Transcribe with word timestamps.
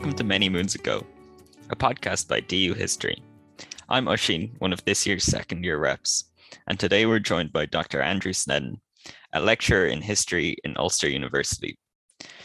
welcome 0.00 0.16
to 0.16 0.24
Many 0.24 0.48
Moons 0.48 0.74
Ago, 0.74 1.06
a 1.68 1.76
podcast 1.76 2.26
by 2.26 2.40
DU 2.40 2.72
History. 2.72 3.22
I'm 3.90 4.06
Oshin, 4.06 4.58
one 4.58 4.72
of 4.72 4.82
this 4.86 5.06
year's 5.06 5.24
second 5.24 5.62
year 5.62 5.76
reps, 5.76 6.30
and 6.66 6.80
today 6.80 7.04
we're 7.04 7.18
joined 7.18 7.52
by 7.52 7.66
Dr. 7.66 8.00
Andrew 8.00 8.32
Snedden, 8.32 8.80
a 9.34 9.40
lecturer 9.40 9.84
in 9.84 10.00
history 10.00 10.56
in 10.64 10.74
Ulster 10.78 11.06
University. 11.06 11.76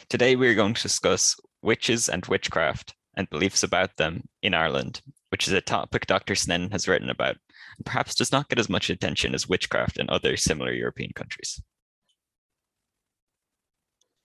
Today 0.10 0.36
we're 0.36 0.54
going 0.54 0.74
to 0.74 0.82
discuss 0.82 1.38
witches 1.62 2.10
and 2.10 2.26
witchcraft 2.26 2.94
and 3.16 3.30
beliefs 3.30 3.64
about 3.64 3.96
them 3.96 4.28
in 4.42 4.54
Ireland, 4.54 5.02
which 5.30 5.48
is 5.48 5.54
a 5.54 5.62
topic 5.62 6.08
Dr. 6.08 6.36
Snedden 6.36 6.72
has 6.72 6.90
written 6.90 7.10
about 7.10 7.38
and 7.78 7.86
perhaps 7.86 8.16
does 8.16 8.34
not 8.34 8.50
get 8.50 8.60
as 8.60 8.68
much 8.68 8.90
attention 8.90 9.34
as 9.34 9.48
witchcraft 9.48 9.98
in 9.98 10.10
other 10.10 10.36
similar 10.36 10.74
European 10.74 11.12
countries. 11.16 11.62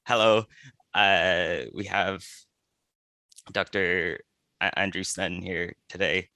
Hello, 0.05 0.47
uh, 0.95 1.59
we 1.73 1.85
have 1.85 2.25
Dr. 3.53 4.21
Andrew 4.77 5.05
Snedden 5.05 5.43
here 5.43 5.75
today, 5.89 6.29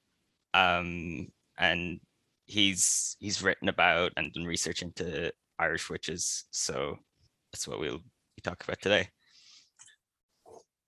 um, 0.52 1.28
and 1.58 2.00
he's 2.46 3.16
he's 3.20 3.42
written 3.42 3.68
about 3.68 4.12
and 4.16 4.32
done 4.32 4.44
research 4.44 4.82
into 4.82 5.32
Irish 5.58 5.90
witches. 5.90 6.44
So 6.50 6.98
that's 7.52 7.68
what 7.68 7.80
we'll 7.80 7.98
be 7.98 8.42
talking 8.42 8.64
about 8.66 8.80
today. 8.80 9.08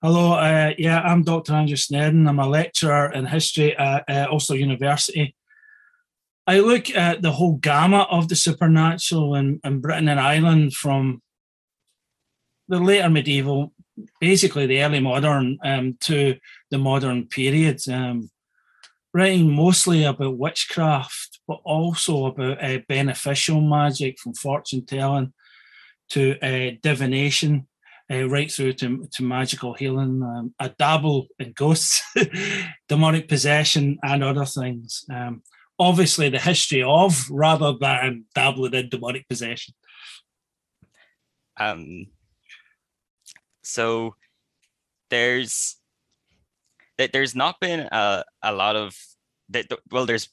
Hello, 0.01 0.33
uh, 0.33 0.73
yeah, 0.77 1.01
I'm 1.01 1.23
Dr. 1.23 1.53
Andrew 1.53 1.75
Snedden. 1.75 2.27
I'm 2.27 2.39
a 2.39 2.47
lecturer 2.47 3.11
in 3.11 3.25
history 3.25 3.75
at 3.75 4.03
uh, 4.07 4.27
Ulster 4.29 4.55
University. 4.55 5.35
I 6.45 6.59
look 6.59 6.89
at 6.91 7.21
the 7.21 7.31
whole 7.31 7.55
gamut 7.55 8.07
of 8.11 8.29
the 8.29 8.35
supernatural 8.35 9.35
in, 9.35 9.59
in 9.63 9.81
Britain 9.81 10.07
and 10.07 10.19
Ireland 10.19 10.73
from 10.73 11.21
the 12.67 12.79
later 12.79 13.09
medieval, 13.09 13.73
basically 14.19 14.65
the 14.65 14.81
early 14.83 14.99
modern, 14.99 15.57
um, 15.63 15.97
to 16.01 16.35
the 16.71 16.77
modern 16.77 17.27
period, 17.27 17.79
um, 17.89 18.29
writing 19.13 19.51
mostly 19.51 20.03
about 20.03 20.37
witchcraft, 20.37 21.39
but 21.47 21.59
also 21.63 22.25
about 22.25 22.63
uh, 22.63 22.79
beneficial 22.87 23.61
magic 23.61 24.19
from 24.19 24.33
fortune 24.33 24.85
telling 24.85 25.33
to 26.09 26.37
uh, 26.41 26.71
divination, 26.81 27.67
uh, 28.11 28.27
right 28.29 28.51
through 28.51 28.73
to, 28.73 29.07
to 29.11 29.23
magical 29.23 29.73
healing. 29.73 30.21
Um, 30.23 30.53
dabble 30.77 31.27
in 31.39 31.51
ghosts, 31.53 32.01
demonic 32.87 33.27
possession, 33.27 33.97
and 34.03 34.23
other 34.23 34.45
things. 34.45 35.05
Um, 35.11 35.41
obviously, 35.79 36.29
the 36.29 36.39
history 36.39 36.83
of 36.83 37.29
rather 37.29 37.73
than 37.79 38.25
dabbling 38.33 38.73
in 38.73 38.89
demonic 38.89 39.27
possession. 39.27 39.73
Um, 41.59 42.07
so 43.67 44.15
there's 45.09 45.77
there's 47.13 47.35
not 47.35 47.59
been 47.59 47.81
a, 47.91 48.23
a 48.41 48.51
lot 48.51 48.75
of 48.75 48.95
that 49.49 49.65
well 49.91 50.05
there's 50.05 50.29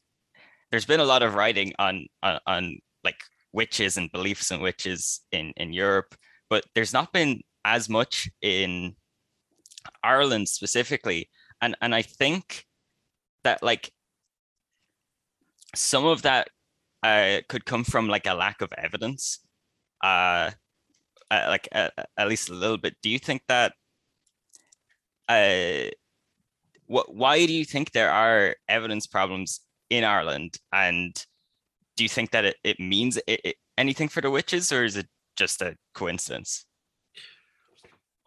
there's 0.70 0.86
been 0.86 1.00
a 1.00 1.04
lot 1.04 1.22
of 1.22 1.34
writing 1.34 1.72
on, 1.78 2.06
on 2.22 2.38
on 2.46 2.78
like 3.04 3.20
witches 3.52 3.96
and 3.96 4.10
beliefs 4.12 4.50
in 4.50 4.60
witches 4.60 5.20
in 5.30 5.52
in 5.56 5.72
Europe 5.72 6.14
but 6.50 6.64
there's 6.74 6.92
not 6.92 7.12
been 7.12 7.40
as 7.64 7.88
much 7.88 8.28
in 8.42 8.94
Ireland 10.02 10.48
specifically. 10.48 11.30
And 11.60 11.76
and 11.80 11.94
I 11.94 12.02
think 12.02 12.66
that 13.44 13.62
like 13.62 13.92
some 15.74 16.04
of 16.04 16.22
that 16.22 16.48
uh, 17.02 17.40
could 17.48 17.64
come 17.64 17.84
from 17.84 18.08
like 18.08 18.26
a 18.26 18.34
lack 18.34 18.60
of 18.60 18.72
evidence. 18.76 19.40
Uh 20.02 20.50
uh, 21.30 21.46
like 21.48 21.68
uh, 21.72 21.90
at 22.16 22.28
least 22.28 22.50
a 22.50 22.54
little 22.54 22.78
bit. 22.78 22.96
Do 23.02 23.08
you 23.08 23.18
think 23.18 23.42
that? 23.48 23.72
Uh, 25.28 25.90
what? 26.86 27.14
Why 27.14 27.46
do 27.46 27.52
you 27.52 27.64
think 27.64 27.92
there 27.92 28.10
are 28.10 28.56
evidence 28.68 29.06
problems 29.06 29.60
in 29.90 30.04
Ireland? 30.04 30.58
And 30.72 31.14
do 31.96 32.04
you 32.04 32.08
think 32.08 32.30
that 32.32 32.44
it, 32.44 32.56
it 32.64 32.80
means 32.80 33.16
it, 33.26 33.40
it, 33.44 33.56
anything 33.78 34.08
for 34.08 34.20
the 34.20 34.30
witches, 34.30 34.72
or 34.72 34.84
is 34.84 34.96
it 34.96 35.06
just 35.36 35.62
a 35.62 35.76
coincidence? 35.94 36.66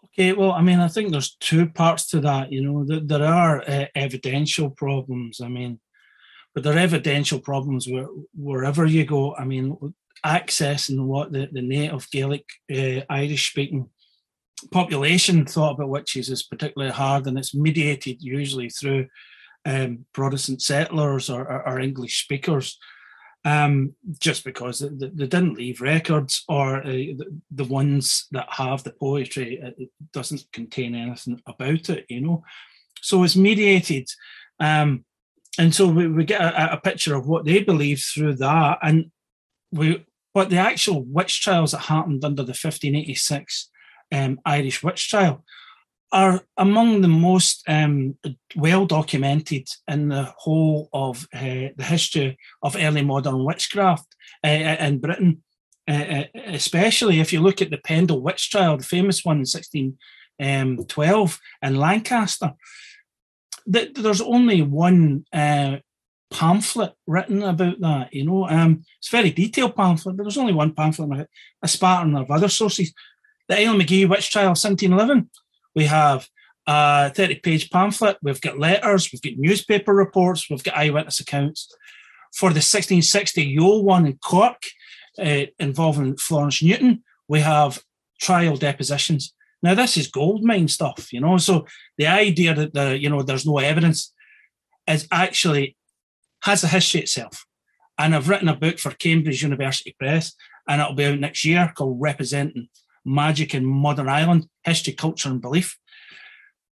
Okay, 0.06 0.34
well, 0.34 0.52
I 0.52 0.62
mean, 0.62 0.80
I 0.80 0.88
think 0.88 1.12
there's 1.12 1.36
two 1.40 1.68
parts 1.68 2.08
to 2.08 2.20
that. 2.22 2.52
You 2.52 2.64
know, 2.64 2.86
that 2.86 3.08
there 3.08 3.24
are 3.24 3.62
uh, 3.68 3.86
evidential 3.94 4.72
problems. 4.72 5.42
I 5.42 5.48
mean, 5.48 5.80
but 6.56 6.64
there 6.64 6.74
are 6.74 6.80
evidential 6.80 7.40
problems 7.40 7.88
where, 7.88 8.08
wherever 8.34 8.86
you 8.88 9.06
go. 9.06 9.36
I 9.36 9.46
mean, 9.46 9.78
accessing 10.26 11.06
what 11.06 11.32
the, 11.32 11.48
the 11.52 11.62
native 11.62 12.10
Gaelic 12.12 12.46
uh, 12.72 13.02
Irish 13.10 13.50
speaking 13.52 13.90
population 14.72 15.46
thought 15.46 15.76
about 15.76 15.90
witches 15.90 16.30
is 16.30 16.44
particularly 16.44 16.94
hard, 16.94 17.28
and 17.28 17.38
it's 17.38 17.56
mediated 17.56 18.22
usually 18.22 18.70
through 18.70 19.08
um, 19.66 20.06
Protestant 20.14 20.62
settlers 20.62 21.30
or, 21.30 21.42
or, 21.42 21.68
or 21.68 21.80
English 21.80 22.24
speakers. 22.24 22.78
Um, 23.46 23.94
just 24.20 24.44
because 24.44 24.80
they, 24.80 24.90
they, 24.90 25.28
didn't 25.28 25.54
leave 25.54 25.80
records, 25.80 26.44
or 26.50 26.78
uh, 26.78 27.14
the, 27.52 27.64
ones 27.64 28.28
that 28.32 28.48
have 28.50 28.84
the 28.84 28.92
poetry, 28.92 29.60
it 29.62 29.90
doesn't 30.12 30.44
contain 30.52 30.96
anything 30.96 31.40
about 31.46 31.90
it, 31.90 32.06
you 32.10 32.20
know. 32.20 32.44
So 33.02 33.24
it's 33.24 33.38
mediated, 33.38 34.10
um, 34.60 35.06
and 35.58 35.74
so 35.74 35.88
we, 35.88 36.08
we 36.10 36.26
get 36.26 36.42
a, 36.42 36.74
a, 36.74 36.82
picture 36.82 37.16
of 37.16 37.28
what 37.28 37.46
they 37.46 37.64
believe 37.64 38.00
through 38.02 38.36
that, 38.38 38.80
and 38.82 39.12
we 39.72 40.06
but 40.34 40.50
the 40.50 40.58
actual 40.58 41.04
witch 41.04 41.42
trials 41.42 41.72
that 41.72 41.80
happened 41.80 42.24
under 42.24 42.44
the 42.44 42.50
1586 42.50 43.70
um, 44.12 44.40
Irish 44.46 44.84
witch 44.84 45.10
trial 45.10 45.44
are 46.12 46.42
among 46.58 47.02
the 47.02 47.08
most 47.08 47.64
um, 47.68 48.18
well 48.56 48.86
documented 48.86 49.68
in 49.88 50.10
the 50.10 50.32
whole 50.38 50.90
of 50.94 51.28
uh, 51.34 51.74
the 51.76 51.84
history 51.84 52.38
of 52.62 52.76
early 52.78 53.02
modern 53.02 53.44
witchcraft 53.44 54.16
uh, 54.44 54.48
in 54.48 55.00
Britain. 55.00 55.44
Uh, 55.90 55.94
uh 55.94 56.24
especially 56.48 57.22
if 57.22 57.32
you 57.32 57.42
look 57.42 57.62
at 57.62 57.70
the 57.70 57.78
Pendle 57.78 58.22
witch 58.22 58.50
trial, 58.50 58.78
the 58.78 58.84
famous 58.84 59.24
one 59.24 59.38
in 59.38 59.46
1612 59.48 61.40
um, 61.64 61.68
in 61.70 61.76
Lancaster, 61.78 62.54
there's 63.66 64.22
only 64.22 64.62
one 64.62 65.26
uh, 65.34 65.78
pamphlet 66.30 66.94
written 67.06 67.44
about 67.44 67.80
that. 67.80 68.14
You 68.14 68.26
know, 68.26 68.48
um, 68.48 68.84
it's 69.00 69.10
very 69.10 69.32
detailed 69.32 69.76
pamphlet, 69.76 70.18
but 70.18 70.24
there's 70.24 70.38
only 70.38 70.54
one 70.54 70.74
pamphlet, 70.74 71.30
a 71.62 71.68
spartan 71.68 72.16
of 72.16 72.30
other 72.30 72.50
sources. 72.50 72.94
The 73.48 73.56
Islandmagee 73.56 74.10
witch 74.10 74.32
trial, 74.32 74.50
1711. 74.50 75.30
We 75.76 75.86
have 75.86 76.28
a 76.66 77.12
30 77.12 77.36
page 77.36 77.70
pamphlet. 77.70 78.18
We've 78.22 78.42
got 78.42 78.60
letters, 78.60 79.12
we've 79.12 79.22
got 79.22 79.34
newspaper 79.38 79.94
reports, 79.94 80.50
we've 80.50 80.64
got 80.64 80.78
eyewitness 80.78 81.20
accounts. 81.20 81.74
For 82.36 82.50
the 82.50 82.58
1660 82.58 83.56
Youghal 83.56 83.84
one 83.84 84.06
in 84.06 84.18
Cork, 84.18 84.62
uh, 85.18 85.46
involving 85.60 86.18
Florence 86.18 86.62
Newton, 86.62 87.04
we 87.28 87.40
have 87.40 87.82
trial 88.20 88.58
depositions. 88.58 89.34
Now, 89.64 89.74
this 89.74 89.98
is 89.98 90.08
gold 90.08 90.44
mine 90.44 90.68
stuff, 90.68 91.12
you 91.12 91.20
know. 91.20 91.38
So 91.38 91.66
the 91.98 92.08
idea 92.08 92.54
that 92.54 92.74
the, 92.74 92.98
you 92.98 93.10
know 93.10 93.24
there's 93.24 93.46
no 93.46 93.58
evidence 93.58 94.14
is 94.88 95.08
actually 95.12 95.77
has 96.44 96.64
a 96.64 96.68
history 96.68 97.02
itself. 97.02 97.46
And 97.98 98.16
I've 98.16 98.30
written 98.30 98.48
a 98.48 98.56
book 98.56 98.80
for 98.80 98.92
Cambridge 98.92 99.42
University 99.42 99.96
Press, 99.98 100.34
and 100.68 100.82
it'll 100.82 100.94
be 100.94 101.06
out 101.06 101.20
next 101.20 101.44
year 101.46 101.72
called 101.76 102.00
Representing 102.00 102.70
Magic 103.06 103.56
in 103.56 103.66
Modern 103.66 104.10
Ireland 104.10 104.48
History, 104.64 104.94
Culture, 104.94 105.30
and 105.30 105.42
Belief. 105.42 105.78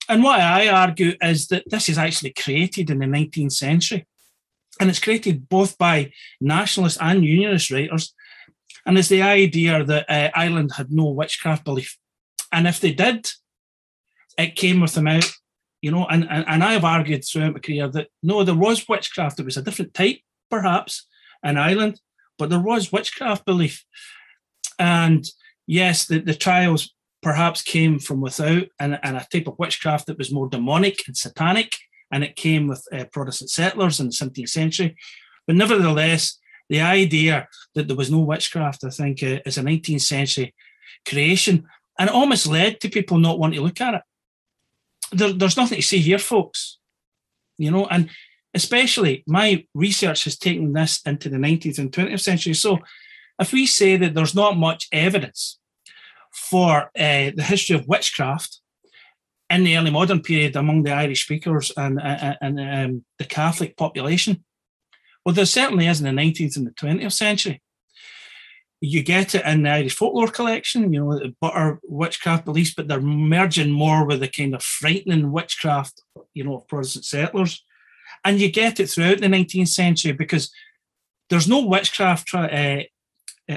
And 0.08 0.22
what 0.22 0.40
I 0.40 0.68
argue 0.68 1.14
is 1.22 1.48
that 1.48 1.64
this 1.66 1.88
is 1.88 1.98
actually 1.98 2.32
created 2.32 2.90
in 2.90 2.98
the 2.98 3.06
19th 3.06 3.52
century. 3.52 4.06
And 4.80 4.88
it's 4.88 4.98
created 4.98 5.48
both 5.48 5.76
by 5.76 6.12
nationalist 6.40 6.98
and 7.00 7.24
unionist 7.24 7.70
writers. 7.70 8.14
And 8.86 8.96
it's 8.96 9.08
the 9.08 9.22
idea 9.22 9.84
that 9.84 10.06
uh, 10.08 10.30
Ireland 10.34 10.72
had 10.76 10.90
no 10.90 11.10
witchcraft 11.10 11.64
belief. 11.64 11.98
And 12.50 12.66
if 12.66 12.80
they 12.80 12.92
did, 12.92 13.28
it 14.38 14.56
came 14.56 14.80
with 14.80 14.94
them 14.94 15.06
out 15.06 15.30
you 15.82 15.90
know, 15.90 16.06
and, 16.06 16.26
and, 16.30 16.44
and 16.46 16.62
I 16.62 16.72
have 16.72 16.84
argued 16.84 17.24
throughout 17.24 17.54
my 17.54 17.58
career 17.58 17.88
that 17.88 18.08
no, 18.22 18.44
there 18.44 18.54
was 18.54 18.88
witchcraft. 18.88 19.40
It 19.40 19.46
was 19.46 19.56
a 19.56 19.62
different 19.62 19.94
type, 19.94 20.18
perhaps, 20.50 21.06
in 21.42 21.56
Ireland, 21.56 22.00
but 22.38 22.50
there 22.50 22.60
was 22.60 22.92
witchcraft 22.92 23.46
belief. 23.46 23.84
And 24.78 25.24
yes, 25.66 26.06
the, 26.06 26.18
the 26.18 26.34
trials 26.34 26.94
perhaps 27.22 27.62
came 27.62 27.98
from 27.98 28.20
without 28.20 28.64
and, 28.78 28.98
and 29.02 29.16
a 29.16 29.26
type 29.32 29.46
of 29.46 29.58
witchcraft 29.58 30.06
that 30.06 30.18
was 30.18 30.32
more 30.32 30.48
demonic 30.48 31.06
and 31.06 31.16
satanic, 31.16 31.72
and 32.12 32.24
it 32.24 32.36
came 32.36 32.66
with 32.66 32.84
uh, 32.92 33.04
Protestant 33.12 33.50
settlers 33.50 34.00
in 34.00 34.06
the 34.06 34.12
17th 34.12 34.48
century. 34.48 34.96
But 35.46 35.56
nevertheless, 35.56 36.38
the 36.68 36.80
idea 36.80 37.48
that 37.74 37.88
there 37.88 37.96
was 37.96 38.10
no 38.10 38.20
witchcraft, 38.20 38.84
I 38.84 38.90
think, 38.90 39.22
uh, 39.22 39.38
is 39.46 39.58
a 39.58 39.62
19th 39.62 40.02
century 40.02 40.54
creation, 41.08 41.66
and 41.98 42.08
it 42.08 42.14
almost 42.14 42.46
led 42.46 42.80
to 42.80 42.88
people 42.90 43.18
not 43.18 43.38
wanting 43.38 43.58
to 43.58 43.64
look 43.64 43.80
at 43.80 43.94
it 43.94 44.02
there, 45.12 45.32
there's 45.32 45.56
nothing 45.56 45.76
to 45.76 45.82
see 45.82 45.98
here, 45.98 46.18
folks. 46.18 46.78
You 47.58 47.70
know, 47.70 47.86
and 47.86 48.10
especially 48.54 49.22
my 49.26 49.66
research 49.74 50.24
has 50.24 50.38
taken 50.38 50.72
this 50.72 51.00
into 51.04 51.28
the 51.28 51.36
19th 51.36 51.78
and 51.78 51.92
20th 51.92 52.20
century. 52.20 52.54
So 52.54 52.78
if 53.38 53.52
we 53.52 53.66
say 53.66 53.96
that 53.96 54.14
there's 54.14 54.34
not 54.34 54.56
much 54.56 54.88
evidence 54.92 55.58
for 56.32 56.90
uh, 56.96 57.30
the 57.34 57.44
history 57.46 57.76
of 57.76 57.86
witchcraft, 57.86 58.60
in 59.50 59.64
the 59.64 59.76
early 59.76 59.90
modern 59.90 60.22
period 60.22 60.54
among 60.56 60.84
the 60.84 60.92
Irish 60.92 61.24
speakers 61.24 61.72
and, 61.76 62.00
and, 62.00 62.36
and 62.40 62.60
um, 62.60 63.04
the 63.18 63.24
Catholic 63.24 63.76
population. 63.76 64.44
Well, 65.24 65.34
there 65.34 65.44
certainly 65.44 65.88
is 65.88 66.00
in 66.00 66.06
the 66.14 66.22
19th 66.22 66.56
and 66.56 66.66
the 66.66 66.70
20th 66.70 67.12
century. 67.12 67.60
You 68.80 69.02
get 69.02 69.34
it 69.34 69.44
in 69.44 69.62
the 69.62 69.70
Irish 69.70 69.94
folklore 69.94 70.28
collection, 70.28 70.92
you 70.92 71.04
know, 71.04 71.18
the 71.18 71.34
butter 71.40 71.80
witchcraft 71.82 72.46
beliefs, 72.46 72.72
but 72.74 72.88
they're 72.88 73.00
merging 73.00 73.70
more 73.70 74.06
with 74.06 74.20
the 74.20 74.28
kind 74.28 74.54
of 74.54 74.62
frightening 74.62 75.32
witchcraft, 75.32 76.02
you 76.32 76.44
know, 76.44 76.56
of 76.56 76.68
Protestant 76.68 77.04
settlers. 77.04 77.64
And 78.24 78.40
you 78.40 78.50
get 78.50 78.80
it 78.80 78.88
throughout 78.88 79.20
the 79.20 79.26
19th 79.26 79.68
century 79.68 80.12
because 80.12 80.50
there's 81.28 81.48
no 81.48 81.64
witchcraft 81.66 82.34
uh, 82.34 82.38
uh 82.38 82.82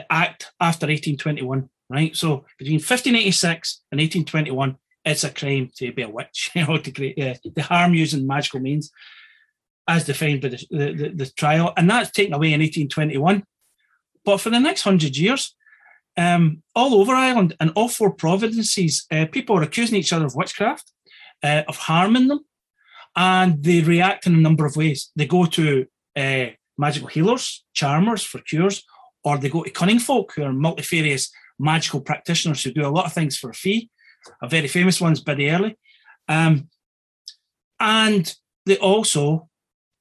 act 0.10 0.52
after 0.60 0.88
1821, 0.88 1.70
right? 1.90 2.16
So 2.16 2.46
between 2.58 2.76
1586 2.76 3.82
and 3.92 4.00
1821, 4.00 4.78
it's 5.06 5.24
a 5.24 5.30
crime 5.30 5.70
to 5.76 5.92
be 5.92 6.02
a 6.02 6.10
witch, 6.10 6.52
you 6.56 6.66
know, 6.66 6.78
to, 6.78 6.92
create, 6.92 7.20
uh, 7.20 7.50
to 7.56 7.62
harm 7.62 7.94
using 7.94 8.28
magical 8.28 8.60
means 8.60 8.92
as 9.88 10.06
defined 10.06 10.42
by 10.42 10.50
the, 10.50 10.68
the, 10.70 11.12
the, 11.14 11.26
trial. 11.36 11.74
And 11.76 11.90
that's 11.90 12.12
taken 12.12 12.34
away 12.34 12.54
in 12.54 12.62
1821. 12.62 13.44
But 14.26 14.42
for 14.42 14.50
the 14.50 14.60
next 14.60 14.84
hundred 14.84 15.18
years, 15.18 15.56
um, 16.18 16.62
all 16.76 16.96
over 16.96 17.14
Ireland 17.14 17.56
and 17.60 17.72
all 17.76 17.90
four 17.90 18.14
provinces, 18.14 19.06
uh, 19.12 19.26
people 19.32 19.58
are 19.58 19.64
accusing 19.64 19.98
each 19.98 20.14
other 20.14 20.26
of 20.26 20.36
witchcraft, 20.36 20.92
uh, 21.44 21.64
of 21.68 21.78
harming 21.78 22.28
them, 22.28 22.46
and 23.16 23.64
they 23.64 23.82
react 23.82 24.26
in 24.28 24.36
a 24.36 24.42
number 24.42 24.66
of 24.66 24.76
ways. 24.76 25.12
They 25.16 25.26
go 25.26 25.46
to 25.46 25.86
uh, 26.16 26.46
magical 26.78 27.08
healers, 27.08 27.64
charmers 27.74 28.24
for 28.24 28.40
cures, 28.40 28.84
or 29.24 29.38
they 29.38 29.50
go 29.50 29.64
to 29.64 29.70
cunning 29.70 30.00
folk 30.00 30.34
who 30.36 30.44
are 30.44 30.54
multifarious 30.54 31.32
magical 31.60 32.02
practitioners 32.02 32.64
who 32.64 32.72
do 32.72 32.86
a 32.86 32.90
lot 32.90 33.06
of 33.06 33.14
things 33.14 33.38
for 33.38 33.50
a 33.50 33.54
fee. 33.54 33.90
A 34.42 34.48
very 34.48 34.68
famous 34.68 35.02
one's 35.02 35.22
Biddy 35.22 35.50
Early. 35.50 35.78
Um, 36.28 36.70
and 37.80 38.34
they 38.66 38.78
also 38.78 39.50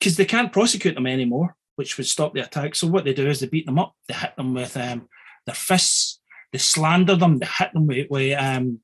because 0.03 0.17
they 0.17 0.25
can't 0.25 0.53
prosecute 0.53 0.97
them 0.97 1.07
anymore, 1.07 1.55
which 1.77 1.97
would 1.97 2.07
stop 2.07 2.35
the 2.35 2.45
attack. 2.45 2.75
So 2.75 2.87
what 2.87 3.05
they 3.05 3.15
do 3.15 3.29
is 3.29 3.41
they 3.41 3.47
beat 3.47 3.67
them 3.67 3.79
up, 3.79 3.95
they 4.09 4.15
hit 4.15 4.37
them 4.37 4.55
with 4.55 4.77
um, 4.77 5.09
their 5.47 5.55
fists, 5.55 6.21
they 6.53 6.59
slander 6.59 7.17
them, 7.17 7.39
they 7.39 7.47
hit 7.47 7.73
them 7.73 7.87
with, 7.87 8.09
with 8.11 8.39
um, 8.39 8.81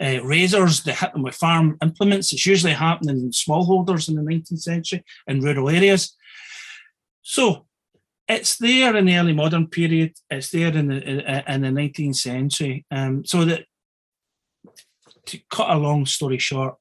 uh, 0.00 0.22
razors, 0.22 0.82
they 0.82 0.92
hit 0.92 1.12
them 1.12 1.22
with 1.22 1.34
farm 1.34 1.78
implements. 1.82 2.32
It's 2.32 2.46
usually 2.46 2.74
happening 2.74 3.16
in 3.16 3.30
smallholders 3.30 4.08
in 4.08 4.14
the 4.14 4.22
19th 4.22 4.60
century 4.60 5.04
in 5.26 5.40
rural 5.40 5.70
areas. 5.70 6.14
So 7.22 7.66
it's 8.28 8.56
there 8.58 8.96
in 8.96 9.06
the 9.06 9.16
early 9.16 9.32
modern 9.32 9.68
period. 9.68 10.14
It's 10.30 10.50
there 10.50 10.76
in 10.76 10.88
the 10.88 11.52
in 11.52 11.62
the 11.62 11.68
19th 11.68 12.16
century. 12.16 12.84
Um, 12.90 13.24
so 13.24 13.44
that 13.44 13.64
to 15.26 15.38
cut 15.50 15.70
a 15.70 15.78
long 15.78 16.06
story 16.06 16.38
short, 16.38 16.76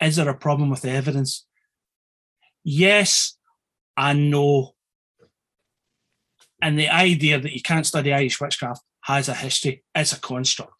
is 0.00 0.16
there 0.16 0.28
a 0.28 0.34
problem 0.34 0.70
with 0.70 0.82
the 0.82 0.90
evidence? 0.90 1.46
yes 2.68 3.37
and 3.98 4.30
no. 4.30 4.74
And 6.62 6.78
the 6.78 6.88
idea 6.88 7.38
that 7.38 7.52
you 7.52 7.60
can't 7.60 7.86
study 7.86 8.12
Irish 8.12 8.40
witchcraft 8.40 8.82
has 9.02 9.28
a 9.28 9.34
history, 9.34 9.82
it's 9.94 10.12
a 10.12 10.20
construct. 10.20 10.72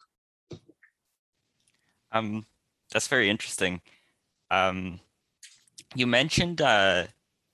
Um, 2.11 2.45
that's 2.91 3.07
very 3.07 3.29
interesting. 3.29 3.81
Um, 4.49 4.99
you 5.95 6.07
mentioned 6.07 6.61
uh, 6.61 7.07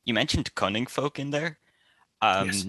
you 0.05 0.13
mentioned 0.13 0.53
cunning 0.55 0.85
folk 0.85 1.19
in 1.19 1.31
there. 1.31 1.57
Um, 2.21 2.47
yes. 2.47 2.67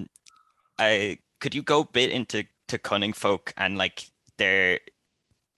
I 0.79 1.19
could 1.41 1.55
you 1.55 1.63
go 1.63 1.81
a 1.81 1.87
bit 1.87 2.11
into 2.11 2.45
to 2.69 2.79
cunning 2.79 3.13
folk 3.13 3.53
and 3.57 3.79
like 3.79 4.11
their 4.39 4.81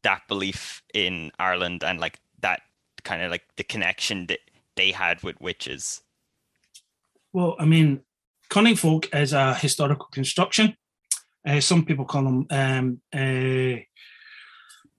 that 0.02 0.22
belief 0.28 0.82
in 0.92 1.30
Ireland 1.38 1.82
and 1.82 1.98
like 1.98 2.20
that 2.40 2.62
kind 3.04 3.22
of 3.22 3.30
like 3.30 3.44
the 3.56 3.64
connection 3.64 4.26
that 4.26 4.40
they 4.76 4.90
had 4.90 5.22
with 5.22 5.40
witches? 5.40 6.02
Well, 7.32 7.56
I 7.58 7.64
mean, 7.64 8.00
cunning 8.48 8.76
folk 8.76 9.08
is 9.14 9.32
a 9.32 9.54
historical 9.54 10.06
construction. 10.12 10.76
Uh, 11.46 11.60
some 11.60 11.84
people 11.84 12.04
call 12.04 12.24
them 12.24 12.46
um, 12.50 13.00
uh, 13.14 13.80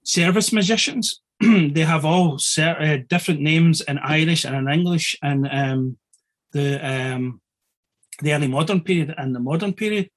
service 0.03 0.53
magicians. 0.53 1.21
they 1.39 1.81
have 1.81 2.05
all 2.05 2.37
ser- 2.37 2.77
uh, 2.79 2.97
different 3.07 3.41
names 3.41 3.81
in 3.81 3.97
Irish 3.99 4.45
and 4.45 4.55
in 4.55 4.69
English, 4.69 5.17
and 5.21 5.47
um, 5.51 5.97
the 6.51 6.79
um, 6.85 7.41
the 8.21 8.33
early 8.33 8.47
modern 8.47 8.81
period 8.81 9.13
and 9.17 9.35
the 9.35 9.39
modern 9.39 9.73
period. 9.73 10.09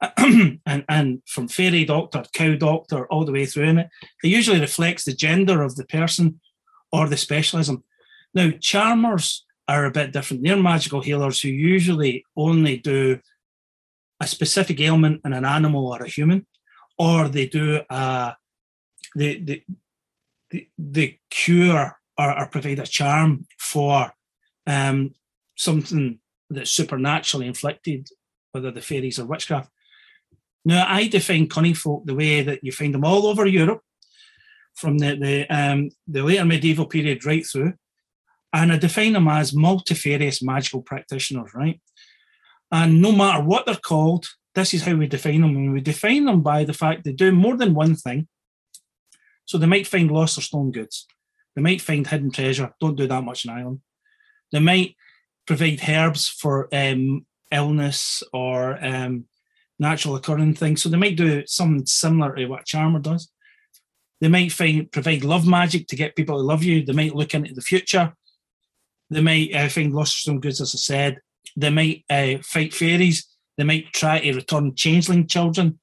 and 0.18 0.84
and 0.88 1.22
from 1.26 1.48
fairy 1.48 1.84
doctor, 1.84 2.24
cow 2.32 2.54
doctor, 2.56 3.06
all 3.06 3.24
the 3.24 3.32
way 3.32 3.46
through 3.46 3.64
in 3.64 3.78
it, 3.78 3.88
it 4.22 4.28
usually 4.28 4.60
reflects 4.60 5.04
the 5.04 5.14
gender 5.14 5.62
of 5.62 5.76
the 5.76 5.86
person 5.86 6.40
or 6.92 7.08
the 7.08 7.16
specialism. 7.16 7.82
Now, 8.34 8.50
charmers 8.60 9.44
are 9.68 9.86
a 9.86 9.90
bit 9.90 10.12
different. 10.12 10.42
They're 10.42 10.56
magical 10.56 11.00
healers 11.00 11.40
who 11.40 11.48
usually 11.48 12.24
only 12.36 12.76
do 12.76 13.18
a 14.20 14.26
specific 14.26 14.80
ailment 14.80 15.22
in 15.24 15.32
an 15.32 15.44
animal 15.44 15.88
or 15.88 16.02
a 16.02 16.08
human, 16.08 16.46
or 16.98 17.28
they 17.28 17.46
do 17.46 17.80
a 17.90 18.34
they 19.16 19.64
cure 21.30 21.96
or, 22.18 22.38
or, 22.38 22.46
provide 22.46 22.78
a 22.78 22.86
charm 22.86 23.46
for 23.58 24.12
um, 24.66 25.14
something 25.56 26.18
that's 26.50 26.70
supernaturally 26.70 27.46
inflicted, 27.46 28.08
whether 28.52 28.70
the 28.70 28.80
fairies 28.80 29.18
or 29.18 29.26
witchcraft. 29.26 29.70
Now, 30.64 30.86
I 30.88 31.08
define 31.08 31.48
cunning 31.48 31.74
folk 31.74 32.06
the 32.06 32.14
way 32.14 32.42
that 32.42 32.62
you 32.62 32.72
find 32.72 32.94
them 32.94 33.04
all 33.04 33.26
over 33.26 33.46
Europe, 33.46 33.82
from 34.74 34.98
the 34.98 35.16
the, 35.16 35.54
um, 35.54 35.90
the 36.06 36.22
later 36.22 36.44
medieval 36.44 36.86
period 36.86 37.24
right 37.24 37.46
through, 37.46 37.74
and 38.54 38.72
I 38.72 38.78
define 38.78 39.14
them 39.14 39.26
as 39.26 39.52
multifarious 39.52 40.40
magical 40.40 40.80
practitioners, 40.80 41.52
right? 41.54 41.80
And 42.70 43.02
no 43.02 43.10
matter 43.10 43.42
what 43.42 43.66
they're 43.66 43.74
called, 43.74 44.26
this 44.54 44.72
is 44.72 44.84
how 44.84 44.94
we 44.94 45.08
define 45.08 45.40
them. 45.40 45.56
And 45.56 45.72
we 45.72 45.80
define 45.80 46.24
them 46.24 46.40
by 46.40 46.62
the 46.62 46.72
fact 46.72 47.02
they 47.02 47.12
do 47.12 47.32
more 47.32 47.56
than 47.56 47.74
one 47.74 47.96
thing. 47.96 48.28
So 49.44 49.58
they 49.58 49.66
might 49.66 49.88
find 49.88 50.08
lost 50.08 50.38
or 50.38 50.40
stolen 50.40 50.70
goods. 50.70 51.06
They 51.56 51.62
might 51.62 51.80
find 51.80 52.06
hidden 52.06 52.30
treasure. 52.30 52.72
Don't 52.80 52.96
do 52.96 53.08
that 53.08 53.24
much 53.24 53.44
in 53.44 53.50
Ireland. 53.50 53.80
They 54.52 54.60
might 54.60 54.94
provide 55.46 55.80
herbs 55.88 56.28
for 56.28 56.68
um, 56.72 57.26
illness 57.50 58.22
or 58.32 58.82
um, 58.84 59.24
natural 59.80 60.14
occurring 60.14 60.54
things. 60.54 60.80
So 60.80 60.88
they 60.88 60.96
might 60.96 61.16
do 61.16 61.42
something 61.46 61.86
similar 61.86 62.36
to 62.36 62.46
what 62.46 62.62
a 62.62 62.64
Charmer 62.64 63.00
does. 63.00 63.30
They 64.20 64.28
might 64.28 64.52
find 64.52 64.90
provide 64.92 65.24
love 65.24 65.46
magic 65.46 65.88
to 65.88 65.96
get 65.96 66.14
people 66.14 66.36
to 66.36 66.42
love 66.42 66.62
you. 66.62 66.84
They 66.84 66.92
might 66.92 67.16
look 67.16 67.34
into 67.34 67.52
the 67.52 67.60
future. 67.60 68.14
They 69.10 69.20
might 69.20 69.54
uh, 69.54 69.68
find 69.68 69.92
lost 69.92 70.24
some 70.24 70.40
goods, 70.40 70.60
as 70.60 70.74
I 70.74 70.78
said. 70.78 71.20
They 71.56 71.70
might 71.70 72.04
uh, 72.08 72.42
fight 72.42 72.74
fairies. 72.74 73.26
They 73.56 73.64
might 73.64 73.92
try 73.92 74.20
to 74.20 74.32
return 74.32 74.74
changeling 74.74 75.26
children, 75.26 75.78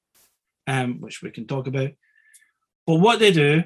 um, 0.66 1.00
which 1.00 1.22
we 1.22 1.30
can 1.30 1.46
talk 1.46 1.66
about. 1.66 1.90
But 2.86 2.96
what 2.96 3.20
they 3.20 3.32
do 3.32 3.64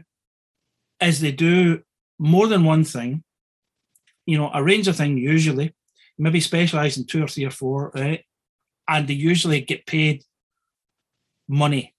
is 1.00 1.20
they 1.20 1.32
do 1.32 1.80
more 2.18 2.46
than 2.46 2.64
one 2.64 2.84
thing. 2.84 3.24
You 4.26 4.38
know, 4.38 4.50
a 4.52 4.62
range 4.62 4.88
of 4.88 4.96
things 4.96 5.20
usually, 5.20 5.74
maybe 6.18 6.40
specialize 6.40 6.96
in 6.96 7.06
two 7.06 7.24
or 7.24 7.28
three 7.28 7.44
or 7.44 7.50
four, 7.50 7.92
right? 7.94 8.24
And 8.88 9.08
they 9.08 9.14
usually 9.14 9.60
get 9.60 9.86
paid 9.86 10.24
money 11.48 11.94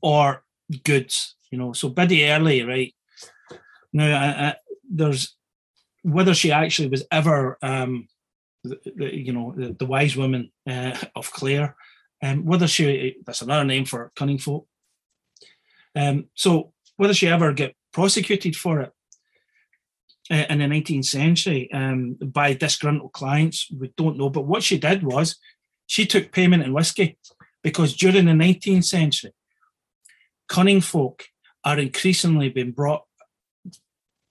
or 0.00 0.44
goods. 0.84 1.36
You 1.50 1.58
know, 1.58 1.72
so 1.72 1.88
Biddy 1.88 2.28
Early, 2.28 2.62
right? 2.62 2.94
Now, 3.92 4.06
uh, 4.06 4.42
uh, 4.42 4.54
there's 4.88 5.36
whether 6.02 6.34
she 6.34 6.52
actually 6.52 6.88
was 6.88 7.04
ever, 7.10 7.58
um, 7.62 8.08
the, 8.64 8.78
the, 8.96 9.16
you 9.16 9.32
know, 9.32 9.54
the, 9.56 9.72
the 9.78 9.86
wise 9.86 10.16
woman 10.16 10.50
uh, 10.68 10.96
of 11.16 11.32
Clare, 11.32 11.76
um, 12.22 12.44
whether 12.44 12.66
she, 12.66 13.16
that's 13.24 13.42
another 13.42 13.64
name 13.64 13.84
for 13.84 14.12
cunning 14.16 14.38
folk. 14.38 14.66
Um, 15.94 16.26
so 16.34 16.72
whether 16.96 17.14
she 17.14 17.28
ever 17.28 17.52
get 17.52 17.74
prosecuted 17.92 18.56
for 18.56 18.80
it 18.80 18.92
uh, 20.30 20.46
in 20.48 20.58
the 20.58 20.64
19th 20.64 21.04
century 21.04 21.70
um, 21.72 22.14
by 22.14 22.54
disgruntled 22.54 23.12
clients, 23.12 23.68
we 23.70 23.92
don't 23.96 24.16
know. 24.16 24.30
But 24.30 24.46
what 24.46 24.62
she 24.62 24.78
did 24.78 25.02
was 25.02 25.36
she 25.86 26.06
took 26.06 26.32
payment 26.32 26.62
in 26.62 26.72
whiskey 26.72 27.18
because 27.62 27.96
during 27.96 28.26
the 28.26 28.32
19th 28.32 28.84
century, 28.84 29.32
cunning 30.48 30.80
folk 30.80 31.24
are 31.64 31.78
increasingly 31.78 32.48
being 32.48 32.72
brought 32.72 33.04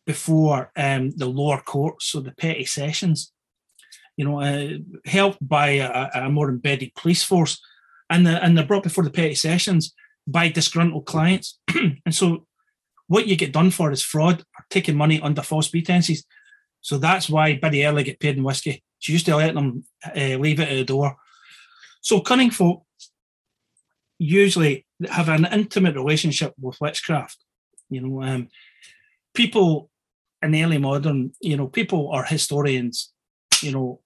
before 0.06 0.72
um, 0.76 1.12
the 1.12 1.28
lower 1.28 1.62
courts, 1.62 2.08
so 2.08 2.20
the 2.20 2.32
petty 2.32 2.66
sessions, 2.66 3.32
you 4.18 4.26
know, 4.26 4.42
uh, 4.42 4.78
helped 5.06 5.48
by 5.48 5.70
a, 5.70 6.10
a, 6.26 6.30
more 6.30 6.50
embedded 6.50 6.94
police 6.96 7.24
force, 7.24 7.62
and 8.10 8.26
the, 8.26 8.44
and 8.44 8.58
they're 8.58 8.66
brought 8.66 8.84
before 8.84 9.04
the 9.04 9.10
petty 9.10 9.36
sessions 9.36 9.94
by 10.28 10.50
disgruntled 10.50 11.06
clients, 11.06 11.60
and 11.76 12.14
so 12.14 12.46
what 13.08 13.28
you 13.28 13.36
get 13.36 13.52
done 13.52 13.72
for 13.72 13.92
is 13.92 14.02
fraud 14.02 14.40
or 14.40 14.66
taking 14.70 14.96
money 14.96 15.20
under 15.22 15.42
false 15.42 15.68
pretenses. 15.68 16.24
So 16.80 16.98
that's 16.98 17.30
why 17.30 17.60
Biddy 17.62 17.86
Early 17.86 18.04
get 18.04 18.20
paid 18.20 18.38
in 18.38 18.44
whiskey. 18.44 18.84
She 19.00 19.12
used 19.12 19.26
to 19.26 19.36
let 19.36 19.54
them 19.54 19.84
uh, 20.06 20.38
leave 20.38 20.60
it 20.60 20.70
at 20.70 20.76
the 20.76 20.86
door. 20.86 21.18
So 22.02 22.22
cunning 22.22 22.52
folk 22.52 22.86
usually 24.18 24.86
have 25.10 25.30
an 25.30 25.46
intimate 25.52 25.96
relationship 25.96 26.54
with 26.60 26.80
witchcraft. 26.80 27.38
You 27.90 28.02
know, 28.02 28.24
um, 28.24 28.48
people 29.34 29.91
in 30.42 30.56
early 30.56 30.78
modern, 30.78 31.32
you 31.40 31.58
know, 31.58 31.68
people 31.68 32.08
or 32.08 32.24
historians, 32.24 33.12
you 33.62 33.72
know, 33.72 34.02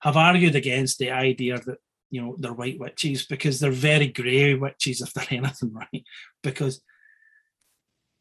have 0.00 0.16
argued 0.16 0.54
against 0.54 0.98
the 0.98 1.10
idea 1.10 1.58
that 1.60 1.78
you 2.10 2.20
know 2.20 2.36
they're 2.38 2.52
white 2.52 2.78
witches 2.78 3.24
because 3.24 3.58
they're 3.58 3.70
very 3.70 4.08
grey 4.08 4.54
witches 4.54 5.00
if 5.02 5.12
they're 5.12 5.26
anything 5.30 5.72
right? 5.72 6.04
Because 6.42 6.80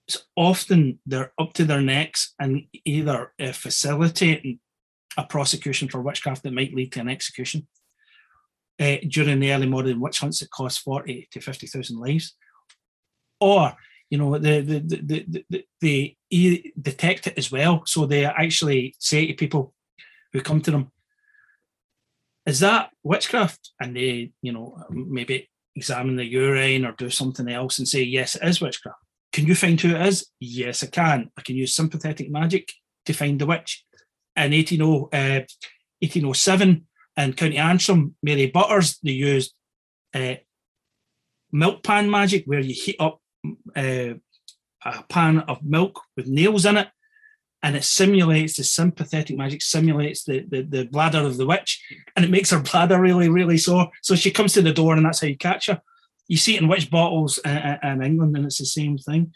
it's 0.08 0.25
often 0.36 1.00
they're 1.06 1.34
up 1.39 1.53
to 1.53 1.65
their 1.65 1.82
necks 1.82 2.34
and 2.39 2.63
either 2.86 3.34
uh, 3.39 3.51
facilitating 3.51 4.60
a 5.18 5.25
prosecution 5.25 5.88
for 5.88 6.01
witchcraft 6.01 6.44
that 6.44 6.53
might 6.53 6.74
lead 6.74 6.91
to 6.91 7.00
an 7.01 7.10
execution 7.10 7.68
uh, 8.80 8.98
during 9.08 9.39
the 9.39 9.53
early 9.53 9.68
modern 9.68 10.00
witch 10.00 10.20
hunts 10.20 10.39
that 10.39 10.50
cost 10.51 10.80
40 10.80 11.27
to 11.32 11.39
50,000 11.39 12.00
lives 12.00 12.36
or 13.39 13.74
you 14.12 14.18
know 14.20 14.38
the 14.38 14.62
the 14.62 14.80
the 14.80 15.25
the, 15.50 15.65
the, 15.82 16.15
the 16.30 16.74
detect 16.80 17.27
it 17.27 17.38
as 17.38 17.51
well 17.51 17.82
so 17.86 18.06
they 18.06 18.25
actually 18.25 18.94
say 19.00 19.25
to 19.25 19.34
people 19.34 19.74
who 20.32 20.41
come 20.41 20.62
to 20.62 20.72
them 20.72 20.91
is 22.46 22.60
that 22.60 22.91
witchcraft 23.01 23.72
and 23.80 23.96
they 23.96 24.32
you 24.44 24.51
know 24.51 24.77
maybe 24.91 25.50
examine 25.75 26.18
the 26.18 26.25
urine 26.25 26.86
or 26.86 26.91
do 26.91 27.10
something 27.10 27.50
else 27.50 27.80
and 27.80 27.88
say 27.88 28.03
yes 28.03 28.36
it 28.36 28.48
is 28.48 28.62
witchcraft 28.62 29.01
can 29.32 29.46
you 29.48 29.56
find 29.56 29.80
who 29.80 29.96
it 29.96 30.08
is? 30.08 30.27
Yes, 30.39 30.84
I 30.84 30.88
can. 30.88 31.32
I 31.38 31.41
can 31.41 31.56
use 31.56 31.74
sympathetic 31.74 32.30
magic 32.30 32.72
to 33.06 33.13
find 33.13 33.39
the 33.39 33.46
witch. 33.46 33.86
In 34.36 34.53
18, 34.53 34.82
uh, 34.82 34.86
1807 36.00 36.88
in 37.18 37.34
County 37.34 37.58
Antrim, 37.58 38.15
Mary 38.22 38.48
Butters, 38.48 38.98
they 39.03 39.12
used 39.12 39.53
uh, 40.13 40.36
milk 41.51 41.84
pan 41.84 42.10
magic 42.10 42.44
where 42.46 42.60
you 42.60 42.74
heat 42.74 42.98
up 43.00 43.21
uh, 43.75 44.13
a 44.83 45.03
pan 45.10 45.39
of 45.39 45.63
milk 45.63 46.01
with 46.15 46.27
nails 46.27 46.65
in 46.65 46.77
it 46.77 46.88
and 47.63 47.75
it 47.75 47.83
simulates 47.83 48.57
the 48.57 48.63
sympathetic 48.63 49.38
magic 49.38 49.62
simulates 49.62 50.24
the, 50.24 50.45
the, 50.50 50.62
the 50.63 50.86
bladder 50.86 51.19
of 51.19 51.38
the 51.38 51.45
witch 51.45 51.83
and 52.15 52.25
it 52.25 52.31
makes 52.31 52.50
her 52.50 52.60
bladder 52.60 53.00
really 53.00 53.29
really 53.29 53.57
sore 53.57 53.89
so 54.01 54.15
she 54.15 54.31
comes 54.31 54.53
to 54.53 54.62
the 54.62 54.74
door 54.74 54.95
and 54.95 55.05
that's 55.05 55.21
how 55.21 55.27
you 55.27 55.38
catch 55.38 55.67
her 55.67 55.81
you 56.31 56.38
see 56.38 56.55
it 56.55 56.62
in 56.62 56.69
witch 56.69 56.89
bottles 56.89 57.39
in 57.39 58.01
England, 58.01 58.38
and 58.38 58.45
it's 58.45 58.60
the 58.60 58.65
same 58.65 58.98
thing. 58.98 59.33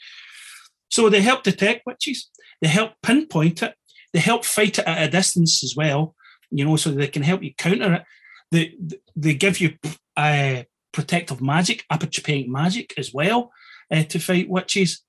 So 0.90 1.10
they 1.10 1.22
help 1.22 1.44
detect 1.44 1.86
witches. 1.86 2.30
They 2.62 2.70
help 2.70 2.94
pinpoint 3.04 3.62
it. 3.64 3.76
They 4.14 4.20
help 4.20 4.46
fight 4.46 4.80
it 4.80 4.88
at 4.88 5.06
a 5.06 5.12
distance 5.12 5.62
as 5.62 5.76
well. 5.76 6.16
You 6.52 6.64
know, 6.64 6.78
so 6.78 6.92
they 6.92 7.08
can 7.08 7.22
help 7.22 7.44
you 7.44 7.54
counter 7.54 7.96
it. 7.96 8.04
They 8.50 8.76
they 9.14 9.34
give 9.34 9.60
you 9.60 9.74
uh, 10.16 10.64
protective 10.94 11.42
magic, 11.42 11.84
apotropaic 11.92 12.48
magic 12.48 12.94
as 12.98 13.14
well 13.14 13.52
uh, 13.92 14.04
to 14.04 14.20
fight 14.20 14.50
witches. 14.50 15.02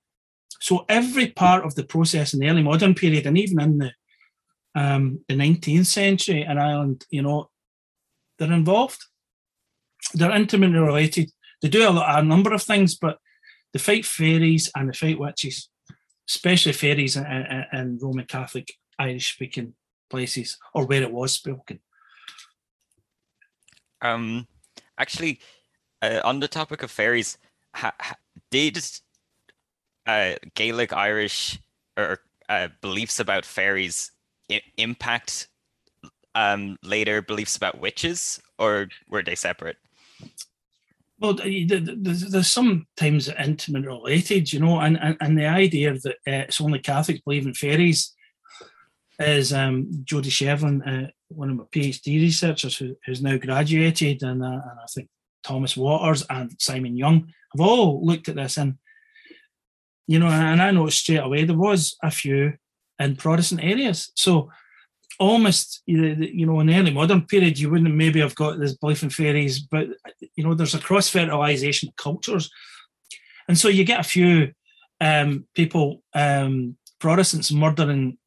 So 0.60 0.84
every 0.88 1.28
part 1.28 1.64
of 1.64 1.74
the 1.74 1.84
process 1.84 2.32
in 2.32 2.40
the 2.40 2.48
early 2.48 2.62
modern 2.62 2.94
period, 2.94 3.26
and 3.26 3.38
even 3.38 3.60
in 3.60 3.78
the 3.78 3.92
um, 4.74 5.20
the 5.26 5.34
19th 5.34 5.86
century 5.86 6.42
in 6.42 6.58
Ireland, 6.58 7.06
you 7.08 7.22
know, 7.22 7.48
they're 8.38 8.52
involved. 8.52 9.02
They're 10.12 10.36
intimately 10.36 10.78
related 10.78 11.30
they 11.62 11.68
do 11.68 11.88
a, 11.88 11.90
lot, 11.90 12.18
a 12.18 12.22
number 12.22 12.52
of 12.52 12.62
things, 12.62 12.94
but 12.94 13.18
they 13.72 13.78
fight 13.78 14.04
fairies 14.04 14.70
and 14.74 14.88
they 14.88 14.92
fight 14.92 15.18
witches, 15.18 15.68
especially 16.28 16.72
fairies 16.72 17.16
in, 17.16 17.24
in, 17.26 17.64
in 17.72 17.98
Roman 18.00 18.26
Catholic 18.26 18.72
Irish 18.98 19.34
speaking 19.34 19.74
places 20.10 20.58
or 20.74 20.86
where 20.86 21.02
it 21.02 21.12
was 21.12 21.32
spoken. 21.32 21.80
Um, 24.02 24.46
actually, 24.98 25.40
uh, 26.02 26.20
on 26.24 26.40
the 26.40 26.48
topic 26.48 26.82
of 26.82 26.90
fairies, 26.90 27.38
ha, 27.74 27.92
did 28.50 28.78
uh, 30.06 30.34
Gaelic 30.54 30.92
Irish 30.92 31.58
or 31.96 32.18
uh, 32.48 32.68
beliefs 32.80 33.20
about 33.20 33.44
fairies 33.44 34.12
I- 34.50 34.62
impact 34.76 35.48
um, 36.34 36.76
later 36.82 37.22
beliefs 37.22 37.56
about 37.56 37.80
witches, 37.80 38.40
or 38.58 38.88
were 39.08 39.22
they 39.22 39.34
separate? 39.34 39.76
Well, 41.18 41.34
there's 41.34 42.46
sometimes 42.46 43.30
intimate 43.30 43.86
related, 43.86 44.52
you 44.52 44.60
know, 44.60 44.80
and, 44.80 44.98
and, 45.00 45.16
and 45.20 45.38
the 45.38 45.46
idea 45.46 45.94
that 45.94 46.16
uh, 46.26 46.44
it's 46.46 46.60
only 46.60 46.78
Catholics 46.78 47.20
believe 47.20 47.46
in 47.46 47.54
fairies 47.54 48.14
is 49.18 49.54
um, 49.54 49.88
Jodie 50.04 50.26
Shevlin, 50.26 51.06
uh, 51.06 51.10
one 51.28 51.48
of 51.48 51.56
my 51.56 51.64
PhD 51.64 52.20
researchers 52.20 52.76
who, 52.76 52.94
who's 53.06 53.22
now 53.22 53.38
graduated, 53.38 54.22
and, 54.22 54.42
uh, 54.42 54.46
and 54.46 54.78
I 54.82 54.86
think 54.94 55.08
Thomas 55.42 55.74
Waters 55.74 56.22
and 56.28 56.52
Simon 56.58 56.98
Young 56.98 57.32
have 57.56 57.66
all 57.66 58.04
looked 58.04 58.28
at 58.28 58.36
this, 58.36 58.56
and 58.56 58.76
you 60.06 60.18
know, 60.18 60.28
and 60.28 60.62
I 60.62 60.70
know 60.70 60.88
straight 60.88 61.16
away 61.18 61.44
there 61.44 61.56
was 61.56 61.96
a 62.02 62.10
few 62.10 62.54
in 62.98 63.16
Protestant 63.16 63.62
areas, 63.62 64.12
so 64.14 64.50
almost 65.18 65.82
you 65.86 66.46
know 66.46 66.60
in 66.60 66.66
the 66.66 66.74
early 66.74 66.90
modern 66.90 67.22
period 67.22 67.58
you 67.58 67.70
wouldn't 67.70 67.94
maybe 67.94 68.20
have 68.20 68.34
got 68.34 68.58
this 68.58 68.76
belief 68.76 69.02
in 69.02 69.08
fairies 69.08 69.60
but 69.60 69.88
you 70.34 70.44
know 70.44 70.52
there's 70.52 70.74
a 70.74 70.78
cross 70.78 71.08
fertilization 71.08 71.88
of 71.88 71.96
cultures. 71.96 72.50
And 73.48 73.56
so 73.56 73.68
you 73.68 73.84
get 73.84 74.00
a 74.00 74.04
few 74.04 74.52
um, 75.00 75.46
people 75.54 76.02
um, 76.14 76.76
protestants 76.98 77.52
murdering 77.52 78.18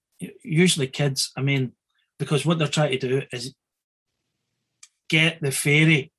usually 0.44 0.88
kids 0.88 1.32
i 1.38 1.42
mean 1.42 1.72
because 2.18 2.46
what 2.46 2.58
they're 2.58 2.68
trying 2.68 3.00
to 3.00 3.08
do 3.08 3.22
is 3.32 3.56
get 5.10 5.40
the 5.42 5.52
fairy 5.52 6.12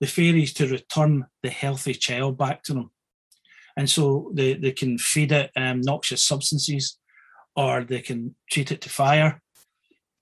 the 0.00 0.06
fairies 0.06 0.52
to 0.54 0.66
return 0.66 1.26
the 1.42 1.50
healthy 1.50 1.94
child 1.94 2.38
back 2.38 2.62
to 2.62 2.74
them 2.74 2.90
and 3.76 3.88
so 3.88 4.30
they, 4.34 4.54
they 4.54 4.72
can 4.72 4.98
feed 4.98 5.32
it 5.32 5.50
um, 5.56 5.80
noxious 5.80 6.22
substances 6.22 6.98
or 7.56 7.84
they 7.84 8.00
can 8.00 8.34
treat 8.50 8.70
it 8.70 8.80
to 8.80 8.88
fire 8.88 9.40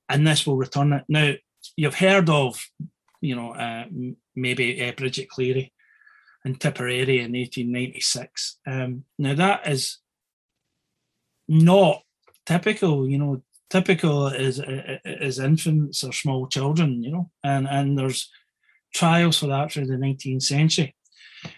and 0.09 0.27
this 0.27 0.47
will 0.47 0.57
return 0.57 0.93
it. 0.93 1.05
Now, 1.09 1.33
you've 1.77 1.97
heard 1.97 2.31
of, 2.31 2.61
you 3.21 3.37
know, 3.37 3.53
uh, 3.53 3.85
maybe 4.35 4.83
uh, 4.83 4.93
Bridget 4.93 5.29
Cleary 5.29 5.73
and 6.45 6.61
Tipperary 6.61 7.19
in 7.19 7.33
1896. 7.33 8.59
Um, 8.67 9.05
now, 9.19 9.35
that 9.35 9.69
is 9.69 9.99
not 11.47 12.03
typical, 12.47 13.09
you 13.09 13.19
know, 13.19 13.43
typical 13.71 14.29
is, 14.29 14.63
is 15.05 15.39
infants 15.39 16.03
or 16.05 16.13
small 16.13 16.47
children, 16.47 17.03
you 17.03 17.13
know, 17.13 17.31
and, 17.45 17.67
and 17.69 17.99
there's 17.99 18.31
trials 18.93 19.39
for 19.39 19.47
that 19.47 19.73
through 19.73 19.87
the 19.87 19.95
19th 19.95 20.43
century. 20.43 20.95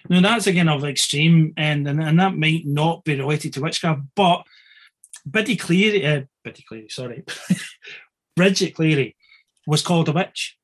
Now, 0.08 0.20
that's 0.20 0.46
again 0.46 0.68
of 0.68 0.84
extreme 0.84 1.54
end, 1.56 1.88
and, 1.88 2.02
and 2.02 2.20
that 2.20 2.36
might 2.36 2.66
not 2.66 3.04
be 3.04 3.16
related 3.16 3.54
to 3.54 3.62
witchcraft, 3.62 4.02
but 4.14 4.44
Biddy 5.28 5.56
Cleary, 5.56 6.06
uh, 6.06 6.22
Biddy 6.44 6.64
Cleary, 6.68 6.88
sorry, 6.88 7.24
Bridget 8.36 8.74
Cleary 8.74 9.16
was 9.66 9.82
called 9.82 10.08
a 10.08 10.12
witch 10.12 10.56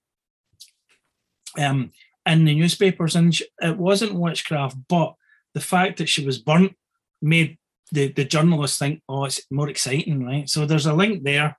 um, 1.58 1.92
in 2.26 2.44
the 2.44 2.54
newspapers, 2.54 3.16
and 3.16 3.38
it 3.62 3.76
wasn't 3.76 4.14
witchcraft, 4.14 4.76
but 4.88 5.14
the 5.54 5.61
fact 5.61 5.99
that 5.99 6.08
she 6.08 6.25
was 6.25 6.38
burnt 6.38 6.75
made 7.23 7.58
the, 7.92 8.12
the 8.12 8.25
journalists 8.25 8.78
think, 8.78 9.00
oh, 9.08 9.25
it's 9.25 9.40
more 9.50 9.68
exciting, 9.68 10.25
right? 10.25 10.49
So 10.49 10.66
there's 10.66 10.87
a 10.87 10.94
link 10.94 11.23
there 11.23 11.56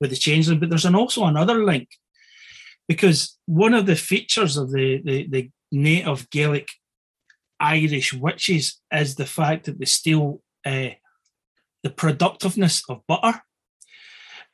with 0.00 0.10
the 0.10 0.16
changeling, 0.16 0.60
but 0.60 0.68
there's 0.68 0.84
an, 0.84 0.94
also 0.94 1.24
another 1.24 1.64
link 1.64 1.88
because 2.88 3.38
one 3.46 3.74
of 3.74 3.86
the 3.86 3.96
features 3.96 4.56
of 4.56 4.72
the, 4.72 5.00
the, 5.04 5.28
the 5.28 5.50
native 5.70 6.28
Gaelic 6.30 6.68
Irish 7.60 8.12
witches 8.12 8.80
is 8.92 9.14
the 9.14 9.26
fact 9.26 9.66
that 9.66 9.78
they 9.78 9.84
steal 9.84 10.40
uh, 10.64 10.90
the 11.82 11.90
productiveness 11.90 12.82
of 12.88 13.06
butter 13.06 13.42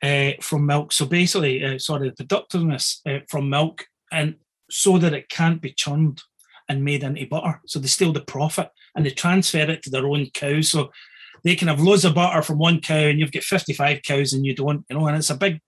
uh, 0.03 0.31
from 0.41 0.65
milk. 0.65 0.91
So 0.91 1.05
basically, 1.05 1.63
uh, 1.63 1.79
sorry, 1.79 2.09
the 2.09 2.15
productiveness 2.15 3.01
from 3.29 3.49
milk, 3.49 3.85
and 4.11 4.35
so 4.69 4.97
that 4.97 5.13
it 5.13 5.29
can't 5.29 5.61
be 5.61 5.71
churned 5.71 6.21
and 6.67 6.83
made 6.83 7.03
into 7.03 7.27
butter. 7.27 7.61
So 7.67 7.79
they 7.79 7.87
steal 7.87 8.11
the 8.11 8.21
profit 8.21 8.69
and 8.95 9.05
they 9.05 9.11
transfer 9.11 9.69
it 9.69 9.83
to 9.83 9.89
their 9.89 10.07
own 10.07 10.27
cows. 10.33 10.69
So 10.69 10.91
they 11.43 11.55
can 11.55 11.67
have 11.67 11.79
loads 11.79 12.05
of 12.05 12.15
butter 12.15 12.41
from 12.41 12.57
one 12.57 12.81
cow, 12.81 12.95
and 12.95 13.19
you've 13.19 13.31
got 13.31 13.43
55 13.43 14.01
cows, 14.01 14.33
and 14.33 14.45
you 14.45 14.55
don't, 14.55 14.83
you 14.89 14.97
know, 14.97 15.07
and 15.07 15.15
it's 15.15 15.29
a 15.29 15.37
big 15.37 15.59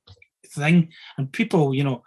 thing. 0.47 0.89
And 1.17 1.31
people, 1.31 1.75
you 1.75 1.83
know, 1.83 2.03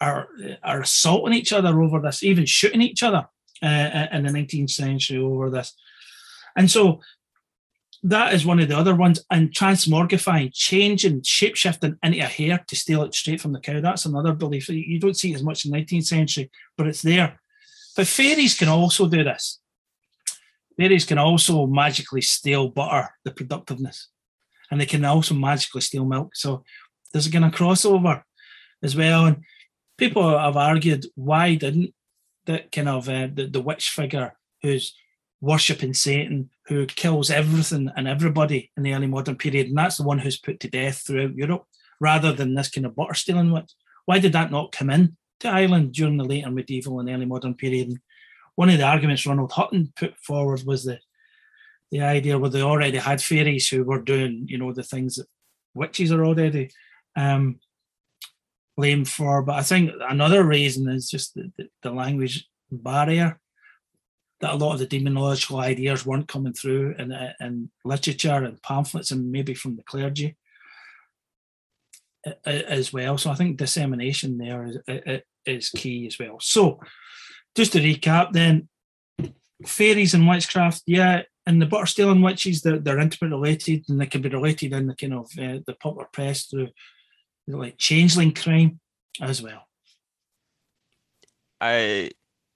are 0.00 0.28
are 0.62 0.80
assaulting 0.82 1.34
each 1.34 1.52
other 1.52 1.82
over 1.82 2.00
this, 2.00 2.22
even 2.22 2.46
shooting 2.46 2.82
each 2.82 3.02
other 3.02 3.26
uh, 3.62 4.06
in 4.12 4.24
the 4.24 4.30
19th 4.30 4.70
century 4.70 5.18
over 5.18 5.50
this. 5.50 5.74
And 6.56 6.70
so 6.70 7.00
that 8.02 8.32
is 8.32 8.46
one 8.46 8.60
of 8.60 8.68
the 8.68 8.76
other 8.76 8.94
ones. 8.94 9.24
And 9.30 9.50
transmogrifying, 9.50 10.52
changing, 10.52 11.22
shapeshifting 11.22 11.98
into 12.02 12.18
a 12.18 12.24
hare 12.24 12.64
to 12.66 12.76
steal 12.76 13.02
it 13.02 13.14
straight 13.14 13.40
from 13.40 13.52
the 13.52 13.60
cow. 13.60 13.80
That's 13.80 14.06
another 14.06 14.32
belief. 14.32 14.68
You 14.68 15.00
don't 15.00 15.16
see 15.16 15.32
it 15.32 15.36
as 15.36 15.42
much 15.42 15.64
in 15.64 15.72
the 15.72 15.78
19th 15.78 16.06
century, 16.06 16.50
but 16.76 16.86
it's 16.86 17.02
there. 17.02 17.40
But 17.96 18.06
fairies 18.06 18.56
can 18.56 18.68
also 18.68 19.08
do 19.08 19.24
this. 19.24 19.60
Fairies 20.76 21.04
can 21.04 21.18
also 21.18 21.66
magically 21.66 22.20
steal 22.20 22.68
butter, 22.68 23.08
the 23.24 23.32
productiveness, 23.32 24.08
and 24.70 24.80
they 24.80 24.86
can 24.86 25.04
also 25.04 25.34
magically 25.34 25.80
steal 25.80 26.04
milk. 26.04 26.36
So 26.36 26.62
there's 27.12 27.26
a 27.26 27.32
kind 27.32 27.44
of 27.44 27.52
crossover 27.52 28.22
as 28.82 28.94
well. 28.94 29.26
And 29.26 29.44
people 29.98 30.38
have 30.38 30.56
argued 30.56 31.04
why 31.16 31.56
didn't 31.56 31.92
that 32.46 32.72
kind 32.72 32.88
of 32.88 33.08
uh, 33.08 33.28
the, 33.32 33.46
the 33.46 33.60
witch 33.60 33.90
figure 33.90 34.32
who's 34.62 34.94
worshipping 35.40 35.94
Satan, 35.94 36.50
who 36.66 36.86
kills 36.86 37.30
everything 37.30 37.90
and 37.96 38.08
everybody 38.08 38.70
in 38.76 38.82
the 38.82 38.94
early 38.94 39.06
modern 39.06 39.36
period, 39.36 39.68
and 39.68 39.76
that's 39.76 39.98
the 39.98 40.02
one 40.02 40.18
who's 40.18 40.38
put 40.38 40.58
to 40.60 40.70
death 40.70 41.04
throughout 41.06 41.34
Europe, 41.34 41.66
rather 42.00 42.32
than 42.32 42.54
this 42.54 42.70
kind 42.70 42.86
of 42.86 42.96
butter 42.96 43.14
stealing 43.14 43.52
witch. 43.52 43.72
Why 44.06 44.18
did 44.18 44.32
that 44.32 44.50
not 44.50 44.72
come 44.72 44.90
in 44.90 45.16
to 45.40 45.48
Ireland 45.48 45.92
during 45.92 46.16
the 46.16 46.24
later 46.24 46.50
medieval 46.50 46.98
and 46.98 47.08
early 47.10 47.26
modern 47.26 47.54
period? 47.54 47.88
And 47.88 47.98
one 48.54 48.70
of 48.70 48.78
the 48.78 48.84
arguments 48.84 49.26
Ronald 49.26 49.52
Hutton 49.52 49.92
put 49.94 50.16
forward 50.18 50.62
was 50.64 50.84
the 50.84 50.98
the 51.90 52.02
idea 52.02 52.38
where 52.38 52.50
they 52.50 52.60
already 52.60 52.98
had 52.98 53.22
fairies 53.22 53.66
who 53.66 53.82
were 53.82 54.02
doing, 54.02 54.44
you 54.46 54.58
know, 54.58 54.74
the 54.74 54.82
things 54.82 55.16
that 55.16 55.26
witches 55.74 56.12
are 56.12 56.22
already 56.22 56.70
um, 57.16 57.60
blamed 58.78 59.08
for. 59.08 59.42
But 59.42 59.56
I 59.56 59.62
think 59.62 59.90
another 60.08 60.44
reason 60.44 60.88
is 60.88 61.10
just 61.10 61.34
the, 61.34 61.50
the, 61.58 61.68
the 61.82 61.90
language 61.90 62.46
barrier 62.70 63.40
that 64.40 64.54
a 64.54 64.56
lot 64.56 64.72
of 64.72 64.78
the 64.78 64.86
demonological 64.86 65.60
ideas 65.60 66.06
weren't 66.06 66.28
coming 66.28 66.52
through 66.52 66.94
in, 66.96 67.10
uh, 67.10 67.32
in 67.40 67.70
literature 67.84 68.44
and 68.44 68.62
pamphlets 68.62 69.10
and 69.10 69.32
maybe 69.32 69.52
from 69.52 69.74
the 69.74 69.82
clergy 69.82 70.36
uh, 72.24 72.30
uh, 72.46 72.50
as 72.50 72.92
well. 72.92 73.18
So 73.18 73.30
I 73.30 73.34
think 73.34 73.56
dissemination 73.56 74.38
there 74.38 74.70
is, 74.86 75.22
is 75.44 75.70
key 75.70 76.06
as 76.06 76.16
well. 76.20 76.38
So 76.40 76.78
just 77.56 77.72
to 77.72 77.80
recap 77.80 78.30
then, 78.30 78.68
fairies 79.66 80.14
and 80.14 80.28
witchcraft, 80.28 80.82
yeah, 80.86 81.22
and 81.46 81.60
the 81.60 81.66
butter 81.66 81.86
stealing 81.86 82.22
witches, 82.22 82.62
they're, 82.62 82.78
they're 82.78 83.00
and 83.00 83.12
they 83.12 84.06
can 84.06 84.22
be 84.22 84.28
related 84.28 84.72
in 84.72 84.86
the 84.86 84.94
kind 84.94 85.14
of 85.14 85.26
uh, 85.36 85.58
the 85.66 85.74
popular 85.80 86.06
press 86.12 86.44
through 86.44 86.68
like 87.56 87.78
changeling 87.78 88.34
crime 88.34 88.80
as 89.20 89.42
well. 89.42 89.66
I 91.60 92.10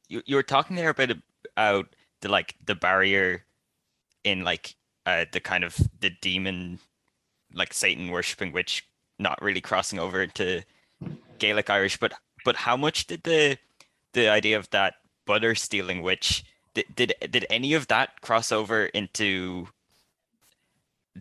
you, 0.09 0.23
you 0.27 0.37
were 0.37 0.43
talking 0.43 0.77
there 0.77 0.91
about 0.91 1.11
out 1.57 1.95
the 2.21 2.29
like 2.29 2.55
the 2.65 2.75
barrier 2.75 3.45
in 4.25 4.45
like 4.45 4.77
uh 5.07 5.25
the 5.33 5.41
kind 5.41 5.65
of 5.65 5.77
the 6.01 6.11
demon 6.21 6.79
like 7.55 7.75
Satan 7.75 8.11
worshipping 8.11 8.53
witch 8.53 8.87
not 9.19 9.41
really 9.43 9.61
crossing 9.61 9.99
over 9.99 10.27
to 10.27 10.63
Gaelic 11.39 11.71
Irish, 11.71 11.99
but 11.99 12.15
but 12.45 12.57
how 12.57 12.77
much 12.77 13.07
did 13.07 13.23
the 13.25 13.59
the 14.13 14.29
idea 14.29 14.57
of 14.57 14.69
that 14.71 14.95
butter 15.27 15.55
stealing 15.55 16.03
witch 16.03 16.45
did 16.75 16.87
did, 16.95 17.15
did 17.31 17.47
any 17.51 17.75
of 17.75 17.89
that 17.89 18.21
cross 18.21 18.53
over 18.53 18.87
into 18.87 19.69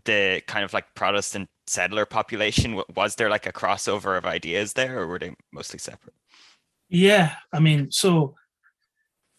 the 0.06 0.42
kind 0.48 0.64
of 0.64 0.74
like 0.74 0.94
Protestant 0.96 1.50
settler 1.68 2.06
population? 2.06 2.82
Was 2.96 3.16
there 3.16 3.30
like 3.30 3.46
a 3.46 3.54
crossover 3.54 4.18
of 4.18 4.26
ideas 4.26 4.74
there, 4.74 5.00
or 5.00 5.08
were 5.08 5.20
they 5.20 5.36
mostly 5.52 5.80
separate? 5.80 6.14
Yeah, 6.90 7.36
I 7.54 7.60
mean, 7.60 7.92
so 7.92 8.36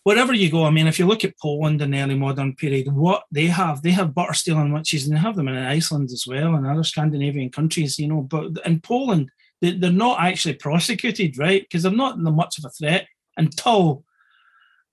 wherever 0.04 0.32
you 0.32 0.50
go, 0.50 0.64
I 0.64 0.71
mean, 0.71 0.87
if 0.87 0.99
you 0.99 1.06
look 1.06 1.25
at 1.25 1.38
Poland 1.38 1.80
in 1.80 1.90
the 1.90 2.00
early 2.00 2.16
modern 2.16 2.54
period, 2.54 2.92
what 2.92 3.25
they 3.30 3.47
have, 3.47 3.82
they 3.82 3.92
have 3.92 4.14
butter 4.14 4.35
stealing 4.35 4.73
witches, 4.73 5.06
and 5.06 5.16
they 5.16 5.21
have 5.21 5.37
them 5.37 5.49
in 5.49 5.56
Iceland 5.56 6.11
as 6.12 6.26
well, 6.26 6.54
and 6.54 6.66
other 6.66 6.85
Scandinavian 6.85 7.50
countries, 7.50 7.99
you 7.99 8.09
know. 8.09 8.23
But 8.23 8.59
in 8.64 8.80
Poland, 8.80 9.30
they, 9.61 9.75
are 9.87 9.92
not 9.92 10.21
actually 10.21 10.54
prosecuted, 10.54 11.38
right? 11.38 11.62
Because 11.62 11.85
they're 11.85 11.92
not 11.92 12.18
much 12.18 12.59
of 12.59 12.64
a 12.64 12.71
threat 12.71 13.06
until 13.37 14.04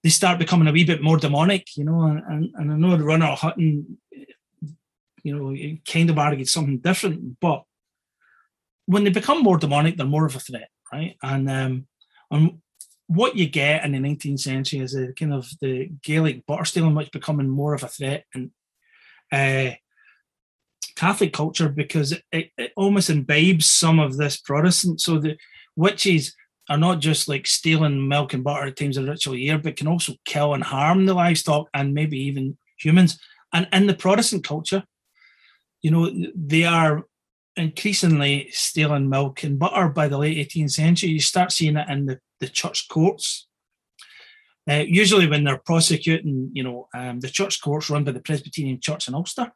they 0.04 0.10
start 0.10 0.40
becoming 0.40 0.68
a 0.68 0.72
wee 0.72 0.86
bit 0.86 1.02
more 1.02 1.18
demonic, 1.18 1.76
you 1.76 1.84
know. 1.84 2.04
And, 2.04 2.24
and, 2.28 2.52
and 2.56 2.72
I 2.72 2.76
know 2.76 2.96
the 2.96 3.04
Ronald 3.04 3.40
Hutton, 3.40 3.98
you 5.24 5.38
know, 5.38 5.52
you 5.52 5.80
kind 5.88 6.10
of 6.10 6.18
argued 6.18 6.50
something 6.50 6.80
different, 6.80 7.40
but 7.40 7.64
when 8.86 9.04
they 9.04 9.12
become 9.12 9.44
more 9.44 9.58
demonic, 9.58 9.98
they're 9.98 10.06
more 10.06 10.26
of 10.26 10.36
a 10.36 10.40
threat, 10.40 10.70
right? 10.92 11.16
And 11.22 11.50
um, 11.50 11.88
and 12.32 12.60
what 13.08 13.36
you 13.36 13.48
get 13.50 13.84
in 13.84 13.92
the 13.92 13.98
19th 13.98 14.40
century 14.40 14.80
is 14.80 14.96
a 14.96 15.14
kind 15.14 15.34
of 15.34 15.50
the 15.62 15.90
Gaelic 16.04 16.46
butter 16.46 16.66
stealing, 16.66 16.96
which 16.96 17.12
becoming 17.12 17.50
more 17.50 17.74
of 17.74 17.84
a 17.84 17.88
threat 17.88 18.26
in 18.36 18.52
uh, 19.32 19.72
Catholic 20.96 21.34
culture 21.34 21.70
because 21.70 22.12
it, 22.32 22.52
it, 22.58 22.72
almost 22.76 23.10
imbibes 23.10 23.66
some 23.66 24.00
of 24.00 24.18
this 24.18 24.38
Protestant. 24.38 25.02
So 25.02 25.18
the 25.18 25.38
witches 25.76 26.36
are 26.70 26.78
not 26.78 27.00
just 27.00 27.28
like 27.28 27.48
stealing 27.48 28.08
milk 28.08 28.34
and 28.34 28.44
butter 28.44 28.68
at 28.68 28.76
times 28.76 28.98
of 28.98 29.06
ritual 29.06 29.36
year, 29.36 29.58
but 29.58 29.76
can 29.76 29.88
also 29.88 30.14
kill 30.26 30.54
and 30.54 30.64
harm 30.64 31.06
the 31.06 31.14
livestock 31.14 31.68
and 31.74 31.94
maybe 31.94 32.20
even 32.20 32.58
humans. 32.78 33.20
And 33.54 33.68
in 33.74 33.88
the 33.88 33.96
Protestant 33.96 34.44
culture, 34.44 34.84
you 35.82 35.92
know, 35.92 36.12
they 36.36 36.66
are 36.66 37.06
increasingly 37.56 38.50
stealing 38.52 39.10
milk 39.10 39.44
and 39.44 39.60
butter 39.60 39.90
by 39.90 40.08
the 40.08 40.18
late 40.18 40.50
18th 40.50 40.72
century. 40.72 41.10
You 41.10 41.20
start 41.20 41.52
seeing 41.52 41.78
it 41.78 41.90
in 41.90 42.06
the, 42.06 42.20
the 42.40 42.48
church 42.48 42.88
courts. 42.90 43.48
Uh, 44.70 44.84
usually, 44.88 45.28
when 45.28 45.44
they're 45.44 45.58
prosecuting, 45.58 46.52
you 46.54 46.64
know, 46.64 46.88
um, 46.94 47.20
the 47.20 47.30
church 47.30 47.62
courts 47.62 47.90
run 47.90 48.04
by 48.04 48.12
the 48.12 48.22
Presbyterian 48.22 48.80
Church 48.80 49.08
in 49.08 49.16
Ulster, 49.16 49.52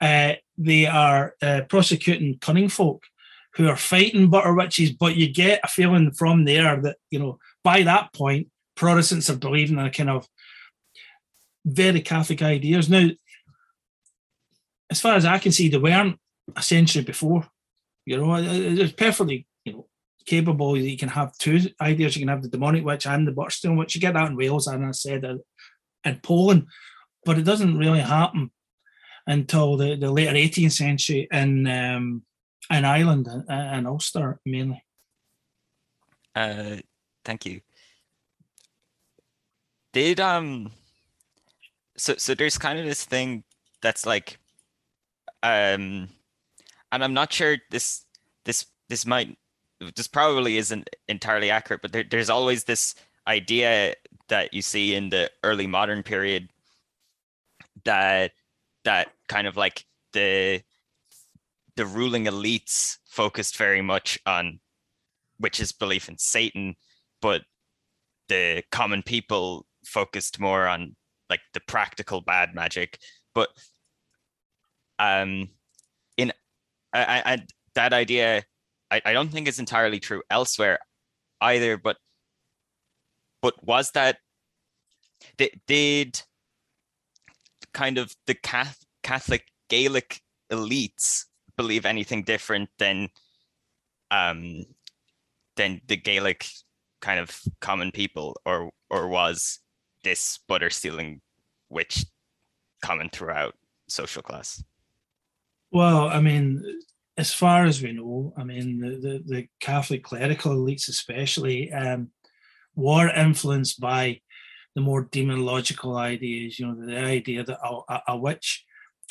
uh, 0.00 0.34
they 0.56 0.86
are 0.86 1.34
uh, 1.42 1.62
prosecuting 1.68 2.38
cunning 2.40 2.68
folk 2.68 3.02
who 3.54 3.68
are 3.68 3.76
fighting 3.76 4.30
butter 4.30 4.54
witches. 4.54 4.92
But 4.92 5.16
you 5.16 5.32
get 5.32 5.60
a 5.64 5.68
feeling 5.68 6.12
from 6.12 6.44
there 6.44 6.80
that, 6.80 6.96
you 7.10 7.18
know, 7.18 7.38
by 7.64 7.82
that 7.82 8.12
point, 8.12 8.48
Protestants 8.76 9.28
are 9.28 9.36
believing 9.36 9.78
in 9.78 9.86
a 9.86 9.90
kind 9.90 10.10
of 10.10 10.28
very 11.64 12.00
Catholic 12.00 12.42
ideas. 12.42 12.88
Now, 12.88 13.08
as 14.90 15.00
far 15.00 15.14
as 15.14 15.24
I 15.24 15.38
can 15.38 15.52
see, 15.52 15.68
they 15.68 15.78
weren't 15.78 16.18
a 16.56 16.62
century 16.62 17.02
before. 17.02 17.46
You 18.06 18.16
know, 18.16 18.36
it's 18.36 18.92
perfectly 18.92 19.46
you 19.64 19.72
know 19.72 19.86
capable 20.26 20.72
that 20.72 20.80
you 20.80 20.96
can 20.96 21.08
have 21.10 21.36
two 21.38 21.60
ideas. 21.80 22.16
You 22.16 22.20
can 22.20 22.28
have 22.28 22.42
the 22.42 22.48
demonic 22.48 22.84
witch 22.84 23.06
and 23.06 23.26
the 23.26 23.32
Burston 23.32 23.76
witch. 23.76 23.94
You 23.94 24.00
get 24.00 24.14
that 24.14 24.28
in 24.28 24.36
Wales, 24.36 24.66
and 24.66 24.84
I 24.84 24.92
said 24.92 25.24
uh, 25.24 25.36
in 26.04 26.20
Poland, 26.20 26.66
but 27.24 27.38
it 27.38 27.44
doesn't 27.44 27.78
really 27.78 28.00
happen 28.00 28.50
until 29.26 29.76
the, 29.76 29.94
the 29.94 30.10
later 30.10 30.32
18th 30.32 30.72
century 30.72 31.28
in 31.30 31.66
um, 31.66 32.22
in 32.70 32.84
Ireland 32.84 33.28
and 33.48 33.86
Ulster 33.86 34.40
mainly. 34.44 34.82
Uh, 36.34 36.76
thank 37.24 37.44
you. 37.46 37.60
Did 39.92 40.20
um, 40.20 40.70
so 41.96 42.14
so 42.16 42.34
there's 42.34 42.58
kind 42.58 42.78
of 42.78 42.84
this 42.84 43.04
thing 43.04 43.44
that's 43.82 44.06
like 44.06 44.38
um 45.42 46.08
and 46.90 47.04
I'm 47.04 47.14
not 47.14 47.32
sure 47.32 47.58
this 47.70 48.04
this 48.44 48.66
this 48.88 49.06
might 49.06 49.36
this 49.94 50.08
probably 50.08 50.56
isn't 50.56 50.90
entirely 51.06 51.50
accurate, 51.50 51.82
but 51.82 51.92
there, 51.92 52.04
there's 52.08 52.30
always 52.30 52.64
this 52.64 52.94
idea 53.26 53.94
that 54.28 54.52
you 54.52 54.62
see 54.62 54.94
in 54.94 55.10
the 55.10 55.30
early 55.44 55.66
modern 55.66 56.02
period 56.02 56.48
that 57.84 58.32
that 58.84 59.08
kind 59.28 59.46
of 59.46 59.56
like 59.56 59.84
the 60.12 60.62
the 61.76 61.86
ruling 61.86 62.24
elites 62.24 62.96
focused 63.06 63.56
very 63.56 63.82
much 63.82 64.18
on 64.26 64.58
which 65.38 65.60
is 65.60 65.70
belief 65.70 66.08
in 66.08 66.18
Satan, 66.18 66.74
but 67.22 67.42
the 68.28 68.64
common 68.72 69.02
people 69.02 69.66
focused 69.84 70.40
more 70.40 70.66
on 70.66 70.96
like 71.30 71.40
the 71.54 71.60
practical 71.60 72.20
bad 72.20 72.54
magic. 72.54 72.98
But 73.34 73.50
um 74.98 75.48
I, 76.92 77.22
I 77.24 77.38
that 77.74 77.92
idea 77.92 78.44
I, 78.90 79.00
I 79.04 79.12
don't 79.12 79.28
think 79.28 79.48
is 79.48 79.58
entirely 79.58 80.00
true 80.00 80.22
elsewhere 80.30 80.78
either 81.40 81.76
but 81.76 81.96
but 83.42 83.62
was 83.64 83.90
that 83.92 84.18
did, 85.36 85.60
did 85.66 86.22
kind 87.72 87.98
of 87.98 88.14
the 88.26 88.34
catholic 89.02 89.44
gaelic 89.68 90.20
elites 90.50 91.24
believe 91.56 91.84
anything 91.84 92.22
different 92.22 92.70
than 92.78 93.08
um 94.10 94.64
than 95.56 95.80
the 95.86 95.96
gaelic 95.96 96.46
kind 97.00 97.20
of 97.20 97.40
common 97.60 97.92
people 97.92 98.36
or 98.46 98.70
or 98.90 99.08
was 99.08 99.60
this 100.04 100.38
butter 100.48 100.70
stealing 100.70 101.20
which 101.68 102.06
common 102.82 103.08
throughout 103.10 103.54
social 103.88 104.22
class 104.22 104.62
well, 105.70 106.08
I 106.08 106.20
mean, 106.20 106.62
as 107.16 107.32
far 107.32 107.64
as 107.64 107.82
we 107.82 107.92
know, 107.92 108.32
I 108.36 108.44
mean, 108.44 108.80
the, 108.80 108.90
the, 108.90 109.22
the 109.26 109.48
Catholic 109.60 110.04
clerical 110.04 110.54
elites, 110.54 110.88
especially, 110.88 111.72
um, 111.72 112.10
were 112.74 113.10
influenced 113.10 113.80
by 113.80 114.20
the 114.74 114.80
more 114.80 115.06
demonological 115.06 115.96
ideas. 115.96 116.58
You 116.58 116.68
know, 116.68 116.86
the 116.86 116.98
idea 116.98 117.44
that 117.44 117.58
a, 117.62 118.00
a 118.08 118.16
witch 118.16 118.64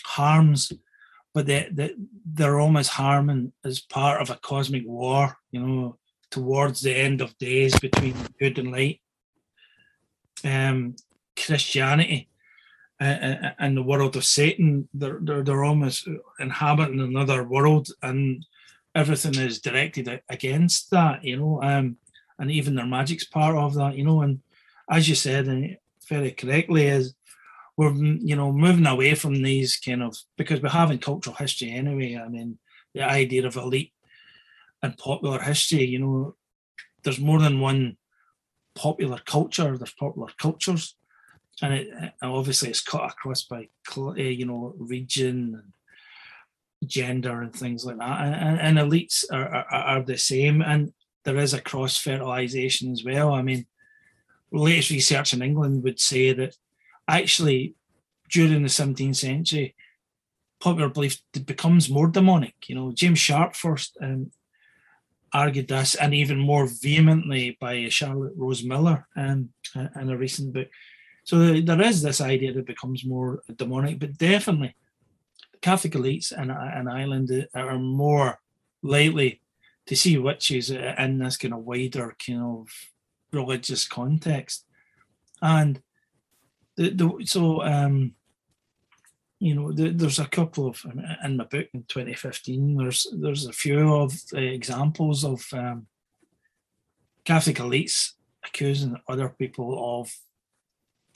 harms, 0.05 0.71
but 1.33 1.45
they, 1.45 1.67
they, 1.71 1.93
they're 2.25 2.59
almost 2.59 2.91
harming 2.91 3.51
as 3.65 3.81
part 3.81 4.21
of 4.21 4.29
a 4.29 4.39
cosmic 4.41 4.83
war. 4.85 5.35
You 5.51 5.59
know, 5.59 5.97
towards 6.31 6.81
the 6.81 6.95
end 6.95 7.21
of 7.21 7.37
days 7.37 7.79
between 7.79 8.15
good 8.39 8.57
and 8.57 8.71
light. 8.71 9.01
Um, 10.43 10.95
Christianity 11.35 12.29
and 12.99 13.77
the 13.77 13.83
world 13.83 14.15
of 14.15 14.25
Satan. 14.25 14.87
They're, 14.93 15.19
they're, 15.21 15.43
they're 15.43 15.63
almost 15.63 16.07
inhabiting 16.39 16.99
another 16.99 17.43
world, 17.43 17.89
and 18.01 18.45
everything 18.95 19.35
is 19.35 19.61
directed 19.61 20.21
against 20.29 20.91
that, 20.91 21.23
you 21.23 21.37
know. 21.37 21.61
Um, 21.61 21.97
and 22.39 22.51
even 22.51 22.75
their 22.75 22.85
magic's 22.85 23.25
part 23.25 23.55
of 23.55 23.75
that, 23.75 23.95
you 23.95 24.03
know. 24.03 24.21
And 24.21 24.41
as 24.89 25.07
you 25.09 25.15
said, 25.15 25.47
and 25.47 25.77
very 26.07 26.31
correctly, 26.31 26.87
is 26.87 27.13
we're 27.75 27.93
you 27.93 28.35
know 28.35 28.51
moving 28.51 28.87
away 28.87 29.13
from 29.13 29.41
these 29.41 29.77
kind 29.77 30.01
of 30.01 30.17
because 30.37 30.61
we 30.61 30.69
have 30.69 30.91
in 30.91 30.97
cultural 30.97 31.35
history 31.35 31.71
anyway. 31.71 32.15
I 32.17 32.27
mean, 32.27 32.57
the 32.93 33.03
idea 33.03 33.45
of 33.45 33.55
elite 33.55 33.93
and 34.81 34.97
popular 34.97 35.39
history. 35.39 35.85
You 35.85 35.99
know, 35.99 36.35
there's 37.03 37.19
more 37.19 37.39
than 37.39 37.59
one 37.59 37.97
popular 38.75 39.19
culture. 39.25 39.77
There's 39.77 39.93
popular 39.93 40.29
cultures, 40.37 40.95
and 41.61 41.73
it 41.73 42.13
obviously 42.21 42.69
it's 42.69 42.81
cut 42.81 43.09
across 43.09 43.43
by 43.43 43.67
eh, 44.17 44.21
you 44.21 44.45
know 44.45 44.75
region 44.77 45.55
and 45.55 45.73
gender 46.85 47.41
and 47.41 47.53
things 47.53 47.85
like 47.85 47.97
that. 47.97 48.21
And, 48.21 48.77
and 48.77 48.77
elites 48.77 49.25
are, 49.31 49.47
are, 49.47 49.65
are 49.73 50.03
the 50.03 50.17
same, 50.17 50.61
and 50.61 50.93
there 51.25 51.37
is 51.37 51.53
a 51.53 51.61
cross 51.61 51.97
fertilization 51.97 52.91
as 52.91 53.03
well. 53.03 53.33
I 53.33 53.41
mean, 53.41 53.65
latest 54.51 54.91
research 54.91 55.33
in 55.33 55.41
England 55.41 55.83
would 55.83 55.99
say 55.99 56.33
that 56.33 56.55
actually 57.07 57.75
during 58.29 58.63
the 58.63 58.69
17th 58.69 59.15
century, 59.15 59.75
popular 60.59 60.89
belief 60.89 61.21
becomes 61.45 61.89
more 61.89 62.07
demonic. 62.07 62.55
You 62.67 62.75
know, 62.75 62.91
James 62.91 63.19
Sharpe 63.19 63.55
first 63.55 63.97
um, 64.01 64.31
argued 65.33 65.67
this, 65.67 65.95
and 65.95 66.13
even 66.13 66.37
more 66.37 66.67
vehemently 66.67 67.57
by 67.59 67.87
Charlotte 67.89 68.33
Rose 68.35 68.63
Millar 68.63 69.07
um, 69.15 69.49
in 69.75 70.09
a 70.09 70.17
recent 70.17 70.53
book. 70.53 70.67
So 71.27 71.59
there 71.59 71.81
is 71.81 72.01
this 72.01 72.21
idea 72.21 72.53
that 72.53 72.65
becomes 72.65 73.03
more 73.03 73.43
demonic, 73.53 73.99
but 73.99 74.17
definitely 74.17 74.77
Catholic 75.61 75.91
elites 75.91 76.31
in, 76.31 76.49
in 76.49 76.87
Ireland 76.87 77.49
are 77.53 77.77
more 77.77 78.39
likely 78.81 79.41
to 79.87 79.95
see 79.97 80.17
witches 80.17 80.69
in 80.69 81.19
this 81.19 81.35
kind 81.35 81.53
of 81.53 81.65
wider 81.65 82.15
kind 82.25 82.41
of 82.41 82.69
religious 83.33 83.85
context. 83.85 84.63
And 85.41 85.81
the, 86.77 86.91
the 86.91 87.25
so 87.25 87.61
um, 87.61 88.13
you 89.39 89.53
know 89.53 89.73
the, 89.73 89.89
there's 89.89 90.19
a 90.19 90.27
couple 90.27 90.67
of 90.67 90.81
in 91.25 91.35
my 91.35 91.43
book 91.43 91.67
in 91.73 91.83
2015 91.89 92.77
there's 92.77 93.05
there's 93.19 93.45
a 93.47 93.51
few 93.51 93.93
of 93.95 94.13
examples 94.33 95.25
of 95.25 95.45
um, 95.51 95.87
Catholic 97.25 97.57
elites 97.57 98.13
accusing 98.45 98.95
other 99.09 99.27
people 99.27 99.99
of 99.99 100.09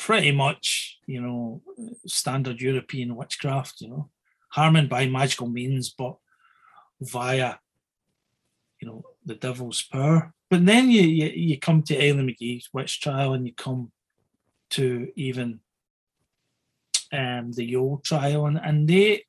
pretty 0.01 0.31
much 0.31 0.97
you 1.05 1.21
know 1.21 1.61
standard 2.07 2.59
European 2.59 3.15
witchcraft 3.15 3.81
you 3.81 3.89
know 3.89 4.09
harming 4.49 4.87
by 4.87 5.05
magical 5.05 5.47
means 5.47 5.93
but 6.01 6.15
via 6.99 7.55
you 8.79 8.87
know 8.87 9.03
the 9.25 9.35
devil's 9.35 9.81
power 9.83 10.33
but 10.49 10.65
then 10.65 10.89
you 10.89 11.01
you, 11.01 11.27
you 11.27 11.59
come 11.59 11.81
to 11.83 11.95
Islandmagee's 11.95 12.69
witch 12.73 12.99
trial 13.01 13.33
and 13.33 13.45
you 13.45 13.53
come 13.53 13.91
to 14.71 15.11
even 15.15 15.59
um, 17.11 17.51
the 17.51 17.73
Youghal 17.73 18.03
trial, 18.03 18.45
and, 18.45 18.59
and 18.63 18.87
they 18.87 19.25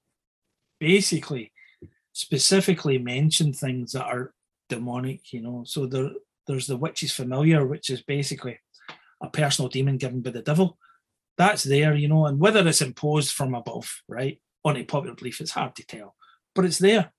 basically 0.78 1.52
specifically 2.12 2.98
mention 2.98 3.52
things 3.52 3.92
that 3.92 4.04
are 4.04 4.32
demonic, 4.68 5.32
you 5.32 5.42
know. 5.42 5.64
So 5.66 5.86
there, 5.86 6.10
there's 6.46 6.66
the 6.66 6.76
witch's 6.76 7.12
familiar, 7.12 7.66
which 7.66 7.90
is 7.90 8.02
basically 8.02 8.58
a 9.22 9.30
personal 9.30 9.68
demon 9.68 9.96
given 9.96 10.20
by 10.20 10.30
the 10.30 10.42
devil. 10.42 10.78
That's 11.38 11.62
there, 11.62 11.94
you 11.94 12.08
know, 12.08 12.26
and 12.26 12.38
whether 12.38 12.66
it's 12.66 12.82
imposed 12.82 13.32
from 13.32 13.54
above, 13.54 14.02
right, 14.08 14.40
on 14.64 14.76
a 14.76 14.84
popular 14.84 15.14
belief, 15.14 15.40
it's 15.40 15.52
hard 15.52 15.74
to 15.76 15.86
tell, 15.86 16.14
but 16.54 16.64
it's 16.64 16.78
there. 16.78 17.12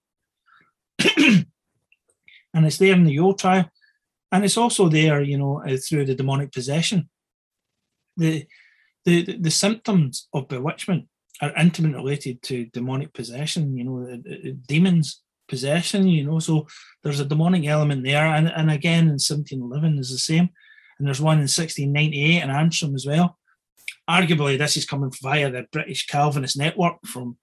and 1.18 1.46
it's 2.54 2.78
there 2.78 2.94
in 2.94 3.06
the 3.06 3.16
Youghal 3.16 3.38
trial. 3.38 3.72
And 4.32 4.46
it's 4.46 4.58
also 4.58 4.90
there, 4.90 5.22
you 5.22 5.38
know, 5.38 5.64
uh, 5.64 5.78
through 5.78 6.06
the 6.06 6.16
demonic 6.16 6.52
possession 6.52 7.10
the, 8.18 8.46
the, 9.06 9.38
the 9.38 9.52
symptoms 9.52 10.28
of 10.34 10.48
bewitchment 10.48 11.08
are 11.42 11.56
intimately 11.58 11.98
related 11.98 12.42
to 12.44 12.66
demonic 12.68 13.14
possession, 13.14 13.76
you 13.76 13.84
know, 13.84 14.22
demons 14.68 15.22
possession, 15.48 16.08
you 16.08 16.24
know, 16.24 16.40
so 16.40 16.68
there's 17.04 17.20
a 17.20 17.26
demonic 17.26 17.66
element 17.66 18.04
there. 18.04 18.26
And, 18.26 18.48
and 18.48 18.72
again, 18.72 19.04
in 19.04 19.20
1711 19.20 20.00
is 20.00 20.12
the 20.12 20.18
same. 20.18 20.50
And 20.98 21.08
there's 21.08 21.22
one 21.22 21.38
in 21.38 21.44
1698 21.44 22.44
in 22.44 22.50
Antrim 22.50 22.96
as 22.96 23.06
well. 23.06 23.38
Arguably, 24.10 24.58
this 24.58 24.78
is 24.78 24.86
coming 24.86 25.12
via 25.22 25.50
the 25.50 25.66
British 25.72 26.06
Calvinist 26.08 26.58
network 26.58 26.98
from 27.06 27.38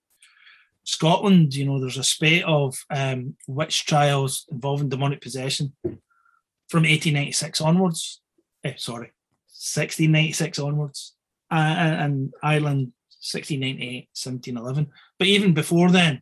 Scotland. 0.84 1.54
You 1.54 1.66
know, 1.66 1.80
there's 1.80 1.96
a 1.96 2.04
spate 2.04 2.44
of 2.44 2.76
um, 2.90 3.36
witch 3.46 3.86
trials 3.86 4.46
involving 4.50 4.88
demonic 4.88 5.20
possession 5.20 5.72
from 5.82 6.82
1896 6.82 7.60
onwards. 7.60 8.20
Eh, 8.62 8.74
sorry, 8.76 9.12
1696 9.46 10.58
onwards, 10.58 11.14
uh, 11.50 11.54
and 11.54 12.32
Ireland 12.42 12.92
1698, 13.20 14.08
1711. 14.14 14.90
But 15.18 15.28
even 15.28 15.54
before 15.54 15.90
then, 15.90 16.20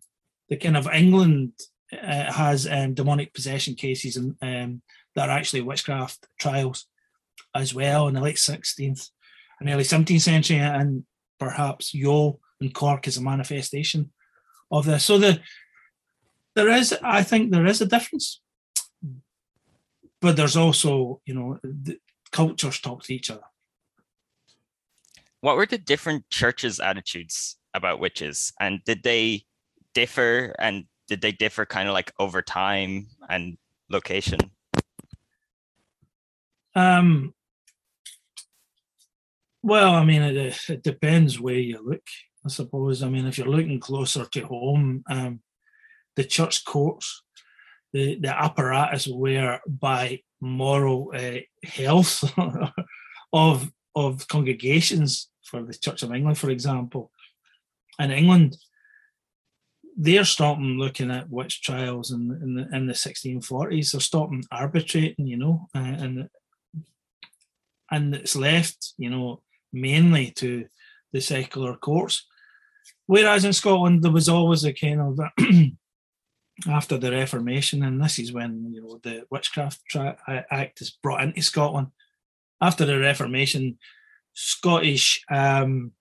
the 0.48 0.56
kind 0.56 0.76
of 0.76 0.88
England 0.92 1.52
uh, 1.92 2.32
has 2.32 2.66
um, 2.66 2.94
demonic 2.94 3.34
possession 3.34 3.74
cases 3.74 4.16
and 4.16 4.36
um, 4.42 4.82
that 5.14 5.28
are 5.28 5.38
actually 5.38 5.62
witchcraft 5.62 6.26
trials 6.38 6.86
as 7.54 7.74
well 7.74 8.08
in 8.08 8.14
the 8.14 8.20
late 8.20 8.36
16th 8.36 9.10
and 9.60 9.68
early 9.68 9.84
17th 9.84 10.20
century, 10.20 10.58
and 10.58 11.04
perhaps 11.38 11.92
Youghal 11.94 12.38
and 12.60 12.74
Cork 12.74 13.06
is 13.06 13.16
a 13.16 13.22
manifestation 13.22 14.10
of 14.70 14.84
this. 14.84 15.04
So 15.04 15.18
the 15.18 15.40
there 16.54 16.68
is, 16.68 16.96
I 17.02 17.22
think, 17.22 17.52
there 17.52 17.66
is 17.66 17.80
a 17.80 17.86
difference, 17.86 18.40
but 20.20 20.36
there's 20.36 20.56
also, 20.56 21.20
you 21.24 21.34
know, 21.34 21.58
cultures 22.32 22.80
talk 22.80 23.04
to 23.04 23.14
each 23.14 23.30
other. 23.30 23.46
What 25.40 25.56
were 25.56 25.66
the 25.66 25.78
different 25.78 26.28
churches' 26.30 26.80
attitudes 26.80 27.56
about 27.74 28.00
witches, 28.00 28.52
and 28.58 28.82
did 28.84 29.04
they 29.04 29.44
differ? 29.94 30.54
And 30.58 30.86
did 31.06 31.20
they 31.20 31.32
differ 31.32 31.64
kind 31.64 31.88
of 31.88 31.94
like 31.94 32.12
over 32.18 32.42
time 32.42 33.06
and 33.28 33.56
location? 33.88 34.40
Um, 36.78 37.34
well, 39.62 39.94
I 39.94 40.04
mean, 40.04 40.22
it, 40.22 40.58
it 40.68 40.82
depends 40.82 41.40
where 41.40 41.58
you 41.58 41.80
look. 41.84 42.06
I 42.46 42.48
suppose. 42.48 43.02
I 43.02 43.08
mean, 43.08 43.26
if 43.26 43.36
you're 43.36 43.48
looking 43.48 43.80
closer 43.80 44.24
to 44.24 44.40
home, 44.46 45.02
um, 45.10 45.40
the 46.14 46.24
church 46.24 46.64
courts, 46.64 47.22
the 47.92 48.18
the 48.20 48.32
apparatus 48.46 49.08
whereby 49.08 50.20
moral 50.40 51.12
uh, 51.14 51.40
health 51.64 52.24
of 53.32 53.72
of 53.96 54.28
congregations 54.28 55.28
for 55.42 55.62
the 55.62 55.74
Church 55.74 56.02
of 56.04 56.12
England, 56.12 56.38
for 56.38 56.50
example. 56.50 57.10
In 57.98 58.12
England, 58.12 58.56
they're 59.96 60.24
stopping 60.24 60.78
looking 60.78 61.10
at 61.10 61.28
witch 61.28 61.62
trials 61.62 62.12
in, 62.12 62.30
in 62.42 62.54
the 62.54 62.76
in 62.76 62.86
the 62.86 62.92
1640s. 62.92 63.90
They're 63.90 64.00
stopping 64.00 64.44
arbitrating, 64.52 65.26
you 65.26 65.38
know, 65.38 65.66
uh, 65.74 65.96
and 66.04 66.28
and 67.90 68.14
it's 68.14 68.36
left, 68.36 68.94
you 68.98 69.10
know, 69.10 69.42
mainly 69.72 70.30
to 70.32 70.66
the 71.12 71.20
secular 71.20 71.76
courts. 71.76 72.26
Whereas 73.06 73.44
in 73.44 73.52
Scotland, 73.52 74.02
there 74.02 74.12
was 74.12 74.28
always 74.28 74.64
a 74.64 74.72
kind 74.72 75.00
of 75.00 75.20
after 76.68 76.98
the 76.98 77.10
Reformation, 77.10 77.82
and 77.82 78.02
this 78.02 78.18
is 78.18 78.32
when 78.32 78.72
you 78.72 78.82
know 78.82 79.00
the 79.02 79.24
Witchcraft 79.30 79.80
Act 80.26 80.80
is 80.80 80.90
brought 81.02 81.22
into 81.22 81.42
Scotland. 81.42 81.88
After 82.60 82.84
the 82.84 82.98
Reformation, 82.98 83.78
Scottish 84.34 85.24
um, 85.30 85.92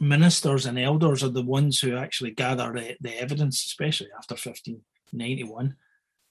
ministers 0.00 0.66
and 0.66 0.78
elders 0.78 1.22
are 1.22 1.28
the 1.28 1.42
ones 1.42 1.80
who 1.80 1.96
actually 1.96 2.32
gather 2.32 2.72
the, 2.72 2.96
the 3.00 3.20
evidence, 3.20 3.64
especially 3.64 4.08
after 4.18 4.34
1591, 4.34 5.76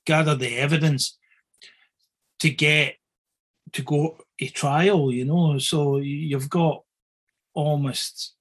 gather 0.06 0.36
the 0.36 0.58
evidence 0.58 1.18
to 2.40 2.50
get 2.50 2.96
to 3.74 3.82
go 3.82 4.18
a 4.40 4.48
trial. 4.48 5.12
You 5.12 5.26
know, 5.26 5.58
so 5.58 5.98
you've 5.98 6.50
got 6.50 6.84
almost 7.54 8.36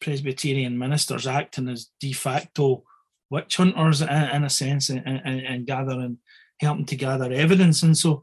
Presbyterian 0.00 0.78
ministers 0.78 1.26
acting 1.26 1.68
as 1.68 1.90
de 2.00 2.12
facto 2.12 2.84
witch 3.30 3.56
hunters 3.56 4.02
in, 4.02 4.08
in 4.08 4.44
a 4.44 4.50
sense 4.50 4.90
and, 4.90 5.02
and, 5.06 5.40
and 5.40 5.66
gathering, 5.66 6.18
helping 6.60 6.86
to 6.86 6.96
gather 6.96 7.32
evidence. 7.32 7.82
And 7.82 7.96
so 7.96 8.22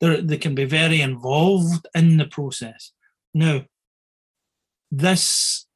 they 0.00 0.38
can 0.38 0.54
be 0.54 0.64
very 0.64 1.00
involved 1.00 1.86
in 1.94 2.16
the 2.16 2.26
process. 2.26 2.92
Now, 3.34 3.64
this 4.90 5.66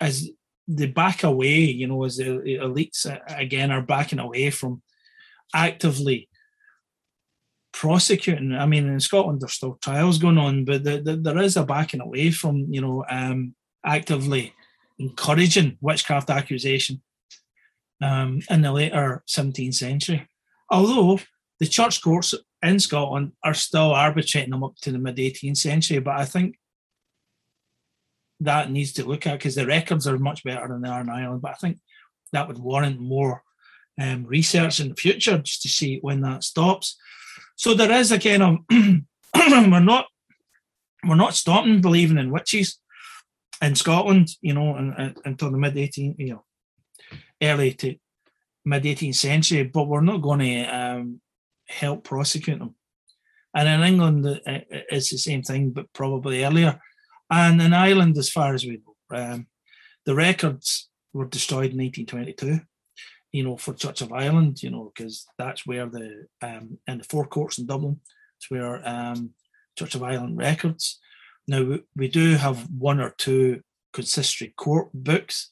as 0.00 0.30
they 0.66 0.86
back 0.86 1.22
away, 1.22 1.60
you 1.60 1.86
know, 1.86 2.04
as 2.04 2.16
the 2.16 2.24
elites 2.62 3.06
again 3.28 3.70
are 3.70 3.82
backing 3.82 4.18
away 4.18 4.50
from 4.50 4.82
actively 5.54 6.28
prosecuting. 7.78 8.52
I 8.54 8.66
mean, 8.66 8.88
in 8.88 8.98
Scotland, 8.98 9.40
there's 9.40 9.52
still 9.52 9.78
trials 9.80 10.18
going 10.18 10.36
on, 10.36 10.64
but 10.64 10.82
the, 10.82 11.00
the, 11.00 11.14
there 11.14 11.38
is 11.38 11.56
a 11.56 11.64
backing 11.64 12.00
away 12.00 12.32
from, 12.32 12.66
you 12.68 12.80
know, 12.80 13.04
um, 13.08 13.54
actively 13.86 14.52
encouraging 14.98 15.78
witchcraft 15.80 16.28
accusation 16.28 17.00
um, 18.02 18.40
in 18.50 18.62
the 18.62 18.72
later 18.72 19.22
17th 19.28 19.74
century. 19.74 20.28
Although 20.68 21.20
the 21.60 21.68
church 21.68 22.02
courts 22.02 22.34
in 22.64 22.80
Scotland 22.80 23.30
are 23.44 23.54
still 23.54 23.92
arbitrating 23.92 24.50
them 24.50 24.64
up 24.64 24.74
to 24.82 24.90
the 24.90 24.98
mid 24.98 25.16
18th 25.16 25.58
century, 25.58 26.00
but 26.00 26.18
I 26.18 26.24
think 26.24 26.58
that 28.40 28.72
needs 28.72 28.92
to 28.94 29.06
look 29.06 29.24
at 29.28 29.38
because 29.38 29.54
the 29.54 29.66
records 29.66 30.08
are 30.08 30.18
much 30.18 30.42
better 30.42 30.66
than 30.66 30.82
they 30.82 30.88
are 30.88 31.02
in 31.02 31.08
Ireland. 31.08 31.42
But 31.42 31.52
I 31.52 31.54
think 31.54 31.78
that 32.32 32.48
would 32.48 32.58
warrant 32.58 32.98
more 32.98 33.44
um, 34.00 34.24
research 34.26 34.80
in 34.80 34.88
the 34.88 34.96
future 34.96 35.38
just 35.38 35.62
to 35.62 35.68
see 35.68 35.98
when 36.00 36.22
that 36.22 36.42
stops. 36.42 36.96
So 37.58 37.74
there 37.74 37.90
is 37.90 38.12
a 38.12 38.20
kind 38.20 38.42
of 38.42 38.58
we're 38.70 39.80
not 39.80 40.06
we're 41.04 41.16
not 41.16 41.34
stopping 41.34 41.80
believing 41.80 42.16
in 42.16 42.30
witches 42.30 42.78
in 43.60 43.74
Scotland, 43.74 44.28
you 44.40 44.54
know, 44.54 44.76
until 45.24 45.50
the 45.50 45.58
mid 45.58 45.74
18th, 45.74 46.14
you 46.18 46.34
know, 46.34 46.44
early 47.42 47.72
to 47.74 47.96
mid 48.64 48.84
18th 48.84 49.16
century, 49.16 49.64
but 49.64 49.88
we're 49.88 50.00
not 50.00 50.22
going 50.22 50.38
to 50.38 50.64
um, 50.66 51.20
help 51.66 52.04
prosecute 52.04 52.60
them. 52.60 52.76
And 53.52 53.68
in 53.68 53.82
England, 53.82 54.40
it's 54.46 55.10
the 55.10 55.18
same 55.18 55.42
thing, 55.42 55.70
but 55.70 55.92
probably 55.92 56.44
earlier. 56.44 56.80
And 57.28 57.60
in 57.60 57.74
Ireland, 57.74 58.16
as 58.18 58.30
far 58.30 58.54
as 58.54 58.64
we 58.64 58.80
know, 59.10 59.18
um, 59.18 59.48
the 60.06 60.14
records 60.14 60.88
were 61.12 61.26
destroyed 61.26 61.72
in 61.72 61.78
1822, 61.78 62.60
you 63.32 63.44
know, 63.44 63.56
for 63.56 63.74
Church 63.74 64.00
of 64.00 64.12
Ireland, 64.12 64.62
you 64.62 64.70
know, 64.70 64.92
because 64.94 65.26
that's 65.38 65.66
where 65.66 65.86
the, 65.86 66.26
um, 66.42 66.78
in 66.86 66.98
the 66.98 67.04
four 67.04 67.26
courts 67.26 67.58
in 67.58 67.66
Dublin, 67.66 68.00
it's 68.38 68.50
where 68.50 68.86
um, 68.88 69.30
Church 69.78 69.94
of 69.94 70.02
Ireland 70.02 70.38
records. 70.38 71.00
Now, 71.46 71.78
we 71.96 72.08
do 72.08 72.34
have 72.34 72.68
one 72.70 73.00
or 73.00 73.10
two 73.10 73.62
consistory 73.92 74.52
court 74.56 74.90
books, 74.92 75.50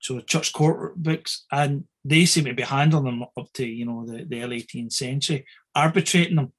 so 0.00 0.20
church 0.20 0.52
court 0.52 0.96
books, 0.96 1.46
and 1.50 1.84
they 2.04 2.26
seem 2.26 2.44
to 2.44 2.54
be 2.54 2.62
handling 2.62 3.04
them 3.04 3.24
up 3.36 3.52
to, 3.54 3.66
you 3.66 3.84
know, 3.84 4.06
the, 4.06 4.24
the 4.24 4.42
early 4.42 4.62
18th 4.62 4.92
century, 4.92 5.46
arbitrating 5.74 6.36
them. 6.36 6.52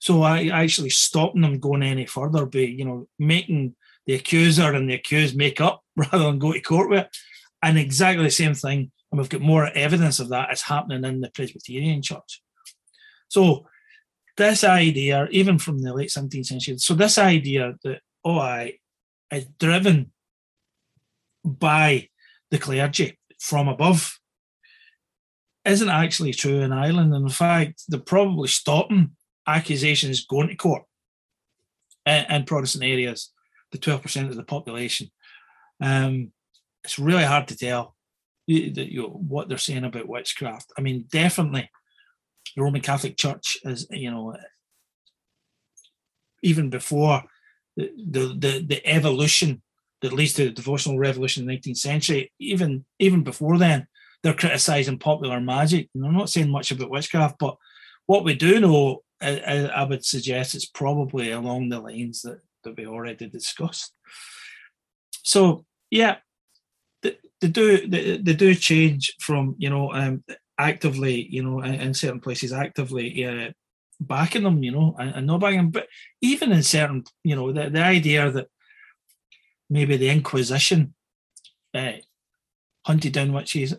So 0.00 0.22
I 0.22 0.48
actually 0.48 0.90
stopping 0.90 1.42
them 1.42 1.60
going 1.60 1.82
any 1.82 2.06
further 2.06 2.46
by, 2.46 2.60
you 2.60 2.84
know, 2.84 3.06
making 3.18 3.76
the 4.06 4.14
accuser 4.14 4.72
and 4.72 4.90
the 4.90 4.94
accused 4.94 5.36
make 5.36 5.60
up 5.60 5.84
rather 5.96 6.24
than 6.24 6.38
go 6.38 6.52
to 6.52 6.60
court 6.60 6.90
with 6.90 7.04
it. 7.04 7.16
And 7.62 7.78
exactly 7.78 8.24
the 8.24 8.30
same 8.30 8.54
thing, 8.54 8.90
and 9.10 9.18
we've 9.18 9.28
got 9.28 9.40
more 9.40 9.66
evidence 9.74 10.20
of 10.20 10.28
that 10.28 10.52
is 10.52 10.62
happening 10.62 11.04
in 11.04 11.20
the 11.20 11.30
Presbyterian 11.30 12.02
Church. 12.02 12.42
So 13.28 13.66
this 14.36 14.64
idea, 14.64 15.28
even 15.30 15.58
from 15.58 15.80
the 15.80 15.92
late 15.92 16.10
17th 16.10 16.46
century, 16.46 16.78
so 16.78 16.94
this 16.94 17.18
idea 17.18 17.74
that 17.84 18.00
OI 18.26 18.78
is 19.32 19.46
driven 19.58 20.12
by 21.44 22.08
the 22.50 22.58
clergy 22.58 23.18
from 23.38 23.68
above 23.68 24.18
isn't 25.64 25.88
actually 25.88 26.32
true 26.32 26.60
in 26.60 26.72
Ireland. 26.72 27.14
And 27.14 27.24
in 27.24 27.30
fact, 27.30 27.82
they're 27.88 28.00
probably 28.00 28.48
stopping 28.48 29.12
accusations 29.46 30.26
going 30.26 30.48
to 30.48 30.56
court 30.56 30.82
in, 32.06 32.24
in 32.30 32.44
Protestant 32.44 32.84
areas, 32.84 33.32
the 33.72 33.78
12% 33.78 34.28
of 34.28 34.36
the 34.36 34.44
population. 34.44 35.10
Um, 35.80 36.32
it's 36.84 36.98
really 36.98 37.24
hard 37.24 37.48
to 37.48 37.56
tell 37.56 37.94
you, 38.50 39.02
know, 39.02 39.08
what 39.08 39.48
they're 39.48 39.58
saying 39.58 39.84
about 39.84 40.08
witchcraft. 40.08 40.72
I 40.76 40.80
mean, 40.80 41.06
definitely 41.10 41.70
the 42.56 42.62
Roman 42.62 42.80
Catholic 42.80 43.16
Church 43.16 43.56
is, 43.64 43.86
you 43.90 44.10
know, 44.10 44.36
even 46.42 46.70
before 46.70 47.22
the 47.76 48.34
the 48.36 48.64
the, 48.66 48.86
evolution 48.86 49.62
that 50.02 50.12
leads 50.12 50.32
to 50.34 50.44
the 50.44 50.50
devotional 50.50 50.98
revolution 50.98 51.42
in 51.42 51.48
the 51.48 51.58
19th 51.58 51.76
century, 51.76 52.32
even 52.40 52.84
even 52.98 53.22
before 53.22 53.58
then, 53.58 53.86
they're 54.22 54.34
criticizing 54.34 54.98
popular 54.98 55.40
magic. 55.40 55.88
I'm 55.94 56.14
not 56.14 56.30
saying 56.30 56.50
much 56.50 56.70
about 56.70 56.90
witchcraft, 56.90 57.36
but 57.38 57.56
what 58.06 58.24
we 58.24 58.34
do 58.34 58.58
know, 58.58 59.02
I, 59.20 59.70
I 59.74 59.84
would 59.84 60.04
suggest 60.04 60.54
it's 60.54 60.66
probably 60.66 61.30
along 61.30 61.68
the 61.68 61.78
lines 61.78 62.22
that, 62.22 62.40
that 62.64 62.76
we 62.76 62.86
already 62.86 63.28
discussed. 63.28 63.94
So 65.22 65.64
yeah, 65.90 66.16
they, 67.40 67.48
do 67.48 67.86
they, 67.86 68.18
they 68.18 68.34
do 68.34 68.54
change 68.54 69.14
from 69.20 69.54
you 69.58 69.70
know 69.70 69.92
um, 69.92 70.22
actively 70.58 71.26
you 71.30 71.42
know 71.42 71.60
in, 71.60 71.74
in 71.74 71.94
certain 71.94 72.20
places 72.20 72.52
actively 72.52 73.24
uh, 73.24 73.50
backing 74.00 74.42
them 74.42 74.62
you 74.62 74.72
know 74.72 74.94
and, 74.98 75.14
and 75.14 75.26
not 75.26 75.40
backing 75.40 75.58
them, 75.58 75.70
but 75.70 75.86
even 76.20 76.52
in 76.52 76.62
certain 76.62 77.04
you 77.24 77.36
know 77.36 77.52
the, 77.52 77.70
the 77.70 77.82
idea 77.82 78.30
that 78.30 78.48
maybe 79.68 79.96
the 79.96 80.10
Inquisition 80.10 80.94
uh, 81.74 81.92
hunted 82.84 83.12
down 83.12 83.32
witches 83.32 83.74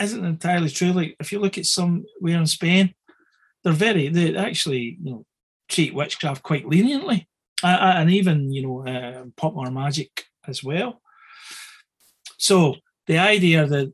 isn't 0.00 0.24
entirely 0.24 0.70
true. 0.70 0.92
Like 0.92 1.16
if 1.20 1.30
you 1.30 1.38
look 1.40 1.58
at 1.58 1.66
somewhere 1.66 2.04
in 2.22 2.46
Spain, 2.46 2.94
they're 3.62 3.72
very 3.72 4.08
they 4.08 4.36
actually 4.36 4.98
you 5.02 5.10
know 5.10 5.26
treat 5.68 5.94
witchcraft 5.94 6.42
quite 6.42 6.68
leniently, 6.68 7.28
uh, 7.62 7.94
and 7.96 8.10
even 8.10 8.52
you 8.52 8.62
know 8.62 8.86
uh, 8.86 9.24
popular 9.36 9.70
magic 9.70 10.24
as 10.46 10.62
well. 10.62 11.00
So 12.44 12.76
the 13.06 13.16
idea 13.16 13.66
that 13.66 13.90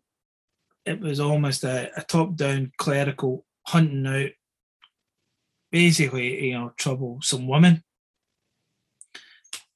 it 0.84 0.98
was 0.98 1.20
almost 1.20 1.62
a, 1.62 1.88
a 1.96 2.02
top-down 2.02 2.72
clerical 2.78 3.46
hunting 3.64 4.04
out 4.08 4.30
basically 5.70 6.46
you 6.46 6.54
know 6.54 6.72
troublesome 6.76 7.46
women 7.46 7.84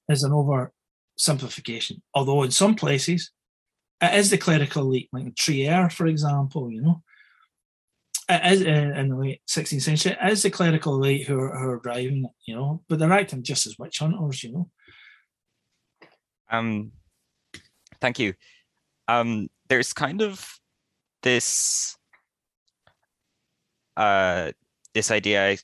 is 0.08 0.24
an 0.24 0.32
over 0.32 0.72
simplification. 1.16 2.02
Although 2.14 2.42
in 2.42 2.50
some 2.50 2.74
places, 2.74 3.30
it 4.00 4.12
is 4.14 4.30
the 4.30 4.38
clerical 4.38 4.82
elite, 4.82 5.08
like 5.12 5.26
in 5.26 5.34
Trier, 5.38 5.88
for 5.88 6.08
example, 6.08 6.68
you 6.68 6.82
know, 6.82 7.00
it 8.28 8.52
is 8.54 8.62
in 8.62 9.08
the 9.08 9.16
late 9.16 9.40
16th 9.48 9.82
century, 9.82 10.16
it 10.20 10.32
is 10.32 10.42
the 10.42 10.50
clerical 10.50 10.96
elite 10.96 11.28
who 11.28 11.38
are, 11.38 11.56
who 11.56 11.68
are 11.68 11.80
driving 11.80 12.24
it, 12.24 12.30
you 12.44 12.56
know, 12.56 12.82
but 12.88 12.98
they're 12.98 13.12
acting 13.12 13.44
just 13.44 13.68
as 13.68 13.78
witch 13.78 14.00
hunters, 14.00 14.42
you 14.42 14.52
know. 14.52 14.70
Um, 16.50 16.90
thank 18.00 18.18
you. 18.18 18.34
Um, 19.08 19.48
there's 19.68 19.92
kind 19.92 20.22
of 20.22 20.58
this 21.22 21.96
uh 23.96 24.52
this 24.92 25.10
idea 25.10 25.50
I, 25.50 25.58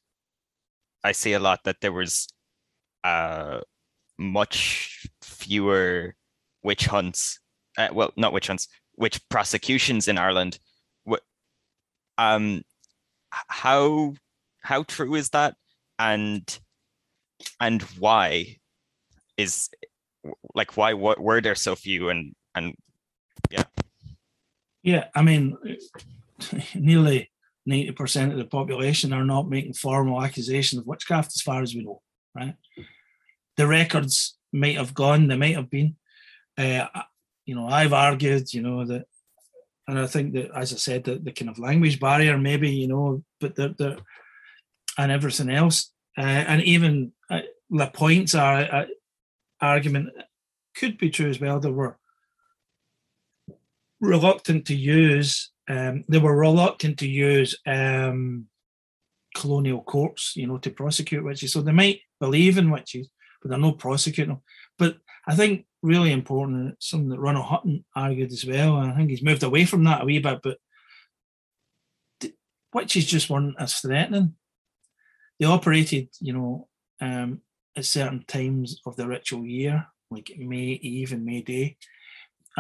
I 1.05 1.13
see 1.13 1.33
a 1.33 1.41
lot 1.41 1.61
that 1.65 1.81
there 1.81 1.93
was 1.93 2.29
uh 3.05 3.61
much 4.19 5.07
fewer 5.23 6.15
witch 6.63 6.87
hunts. 6.87 7.41
Uh, 7.79 7.89
well, 7.93 8.13
not 8.17 8.33
witch 8.33 8.49
hunts, 8.49 8.69
witch 8.97 9.21
prosecutions 9.29 10.09
in 10.09 10.19
Ireland. 10.19 10.59
What, 11.05 11.23
um, 12.19 12.63
how 13.31 14.15
how 14.63 14.83
true 14.85 15.15
is 15.15 15.31
that, 15.31 15.55
and 15.99 16.59
and 17.61 17.83
why 17.99 18.57
is 19.37 19.71
like 20.55 20.77
why 20.77 20.93
what 20.95 21.19
were 21.19 21.41
there 21.41 21.55
so 21.55 21.75
few 21.75 22.11
and 22.11 22.35
and 22.55 22.75
yeah 24.83 25.07
i 25.15 25.23
mean 25.23 25.57
nearly 26.75 27.31
90% 27.69 28.33
of 28.33 28.39
the 28.39 28.47
population 28.47 29.13
are 29.13 29.25
not 29.25 29.49
making 29.49 29.75
formal 29.75 30.23
accusations 30.23 30.81
of 30.81 30.87
witchcraft 30.87 31.33
as 31.37 31.43
far 31.43 31.63
as 31.63 31.75
we 31.75 31.85
know 31.85 32.01
right 32.35 32.55
the 33.61 33.67
records 33.67 34.39
might 34.53 34.77
have 34.77 34.95
gone, 34.95 35.29
they 35.29 35.37
might 35.37 35.55
have 35.55 35.71
been. 35.71 35.97
Uh, 36.57 36.87
you 37.45 37.55
know, 37.55 37.67
I've 37.67 37.93
argued, 37.93 38.53
you 38.55 38.63
know, 38.63 38.85
that, 38.87 39.05
and 39.87 39.99
I 39.99 40.07
think 40.07 40.33
that, 40.33 40.51
as 40.57 40.73
I 40.73 40.77
said, 40.77 41.05
that 41.05 41.25
the 41.25 41.33
kind 41.33 41.51
of 41.51 41.59
language 41.59 42.01
barrier, 42.01 42.39
maybe, 42.39 42.71
you 42.71 42.89
know, 42.89 43.23
but 43.41 43.55
the, 43.57 43.75
the 43.77 43.99
and 44.99 45.13
everything 45.13 45.51
else, 45.51 45.93
uh, 46.17 46.23
and 46.23 46.63
even 46.63 47.13
uh, 47.31 47.87
points 47.93 48.35
are 48.35 48.61
uh, 48.61 48.87
argument 49.61 50.09
could 50.75 50.97
be 50.97 51.11
true 51.11 51.29
as 51.29 51.41
well. 51.41 51.61
They 51.61 51.71
were 51.71 51.99
reluctant 54.01 54.67
to 54.67 54.75
use. 54.75 55.51
Um, 55.69 56.05
they 56.09 56.19
were 56.19 56.37
reluctant 56.37 56.99
to 56.99 57.09
use 57.09 57.57
um, 57.67 58.47
colonial 59.37 59.83
courts, 59.83 60.35
you 60.37 60.47
know, 60.47 60.59
to 60.59 60.71
prosecute 60.71 61.25
witches. 61.25 61.53
So 61.53 61.61
they 61.61 61.73
might 61.73 62.01
believe 62.19 62.59
in 62.59 62.71
witches, 62.71 63.09
but 63.41 63.51
they're 63.51 63.59
not 63.59 63.79
prosecuting 63.79 64.35
them. 64.35 64.43
But 64.79 64.99
I 65.27 65.35
think 65.35 65.67
really 65.83 66.13
important, 66.13 66.83
something 66.83 67.11
that 67.11 67.21
Ronald 67.21 67.47
Hutton 67.47 67.85
argued 67.95 68.33
as 68.33 68.45
well, 68.45 68.79
and 68.79 68.93
I 68.93 68.97
think 68.97 69.11
he's 69.11 69.23
moved 69.23 69.43
away 69.43 69.65
from 69.65 69.85
that 69.85 70.03
a 70.03 70.05
wee 70.05 70.19
bit, 70.19 70.41
but 70.43 70.59
witches 72.73 73.07
just 73.07 73.31
weren't 73.31 73.57
as 73.59 73.75
threatening. 73.75 74.35
They 75.39 75.47
operated, 75.47 76.09
you 76.21 76.33
know, 76.33 76.69
um, 77.01 77.41
at 77.77 77.85
certain 77.85 78.25
times 78.27 78.81
of 78.85 78.97
the 78.97 79.07
ritual 79.07 79.47
year, 79.47 79.87
like 80.11 80.33
May 80.37 80.79
Eve 80.83 81.13
and 81.13 81.25
May 81.25 81.41
Day, 81.43 81.77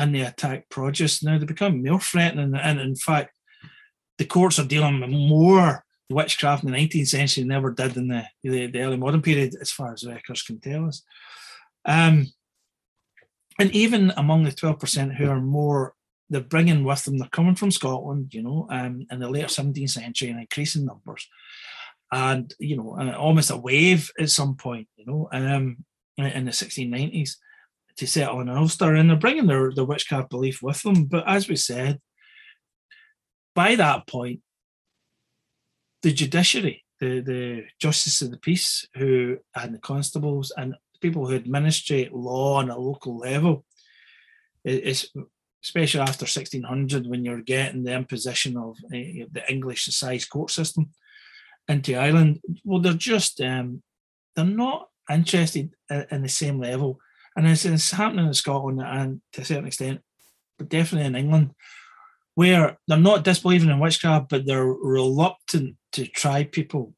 and 0.00 0.14
they 0.14 0.22
attack 0.22 0.68
produce. 0.70 1.22
Now 1.22 1.38
they 1.38 1.44
become 1.44 1.84
more 1.84 2.00
threatening, 2.00 2.54
and 2.54 2.80
in 2.80 2.96
fact, 2.96 3.32
the 4.16 4.24
courts 4.24 4.58
are 4.58 4.66
dealing 4.66 5.00
with 5.00 5.10
more 5.10 5.84
witchcraft 6.08 6.64
in 6.64 6.72
the 6.72 6.76
19th 6.76 7.08
century 7.08 7.44
never 7.44 7.70
did 7.70 7.96
in 7.96 8.08
the, 8.08 8.24
the, 8.42 8.66
the, 8.66 8.80
early 8.80 8.96
modern 8.96 9.22
period, 9.22 9.54
as 9.60 9.70
far 9.70 9.92
as 9.92 10.06
records 10.06 10.42
can 10.42 10.58
tell 10.58 10.86
us. 10.86 11.02
Um, 11.84 12.32
and 13.58 13.70
even 13.72 14.12
among 14.16 14.44
the 14.44 14.50
12% 14.50 15.16
who 15.16 15.28
are 15.28 15.40
more, 15.40 15.94
they're 16.30 16.40
bringing 16.40 16.82
with 16.82 17.04
them, 17.04 17.18
they're 17.18 17.28
coming 17.28 17.54
from 17.54 17.70
Scotland, 17.70 18.32
you 18.32 18.42
know, 18.42 18.66
um, 18.70 19.06
in 19.10 19.20
the 19.20 19.28
later 19.28 19.48
17th 19.48 19.90
century 19.90 20.30
in 20.30 20.38
increasing 20.38 20.86
numbers. 20.86 21.28
And, 22.10 22.52
you 22.58 22.76
know, 22.76 23.14
almost 23.16 23.50
a 23.50 23.56
wave 23.56 24.10
at 24.18 24.30
some 24.30 24.56
point, 24.56 24.88
you 24.96 25.04
know, 25.06 25.28
um, 25.32 25.84
in 26.16 26.46
the 26.46 26.50
1690s 26.50 27.36
to 28.00 28.06
settle 28.06 28.40
in 28.40 28.48
Ulster, 28.48 28.94
and 28.94 29.10
they're 29.10 29.16
bringing 29.16 29.46
their, 29.46 29.72
their 29.72 29.84
witchcraft 29.84 30.30
belief 30.30 30.62
with 30.62 30.82
them. 30.82 31.04
But 31.04 31.28
as 31.28 31.48
we 31.48 31.56
said, 31.56 32.00
by 33.54 33.74
that 33.74 34.06
point, 34.06 34.40
the 36.00 36.10
judiciary, 36.10 36.82
the, 36.98 37.20
the 37.20 37.64
justice 37.78 38.22
of 38.22 38.30
the 38.30 38.38
peace, 38.38 38.88
who 38.94 39.36
and 39.54 39.74
the 39.74 39.78
constables 39.78 40.50
and 40.56 40.76
people 41.02 41.26
who 41.26 41.34
administrate 41.34 42.14
law 42.14 42.54
on 42.54 42.70
a 42.70 42.78
local 42.78 43.18
level, 43.18 43.66
it's 44.64 45.06
especially 45.62 46.00
after 46.00 46.24
1600 46.24 47.06
when 47.06 47.22
you're 47.22 47.42
getting 47.42 47.82
the 47.84 47.92
imposition 47.92 48.56
of 48.56 48.78
uh, 48.86 49.28
the 49.30 49.42
English 49.46 49.86
assize 49.88 50.24
court 50.24 50.50
system 50.50 50.88
into 51.68 51.94
Ireland. 51.94 52.40
Well, 52.64 52.80
they're 52.80 52.94
just 52.94 53.42
um, 53.42 53.82
they're 54.34 54.44
not 54.46 54.88
interested 55.10 55.74
in 56.10 56.22
the 56.22 56.30
same 56.30 56.58
level, 56.58 56.98
and 57.36 57.46
it's, 57.46 57.64
it's 57.64 57.90
happening 57.90 58.26
in 58.26 58.34
Scotland 58.34 58.80
and 58.82 59.20
to 59.32 59.42
a 59.42 59.44
certain 59.44 59.66
extent, 59.66 60.00
but 60.58 60.68
definitely 60.68 61.06
in 61.06 61.16
England, 61.16 61.52
where 62.34 62.78
they're 62.86 62.98
not 62.98 63.24
disbelieving 63.24 63.70
in 63.70 63.78
witchcraft, 63.78 64.28
but 64.28 64.46
they're 64.46 64.64
reluctant 64.64 65.76
to 65.92 66.06
try 66.06 66.44
people 66.44 66.94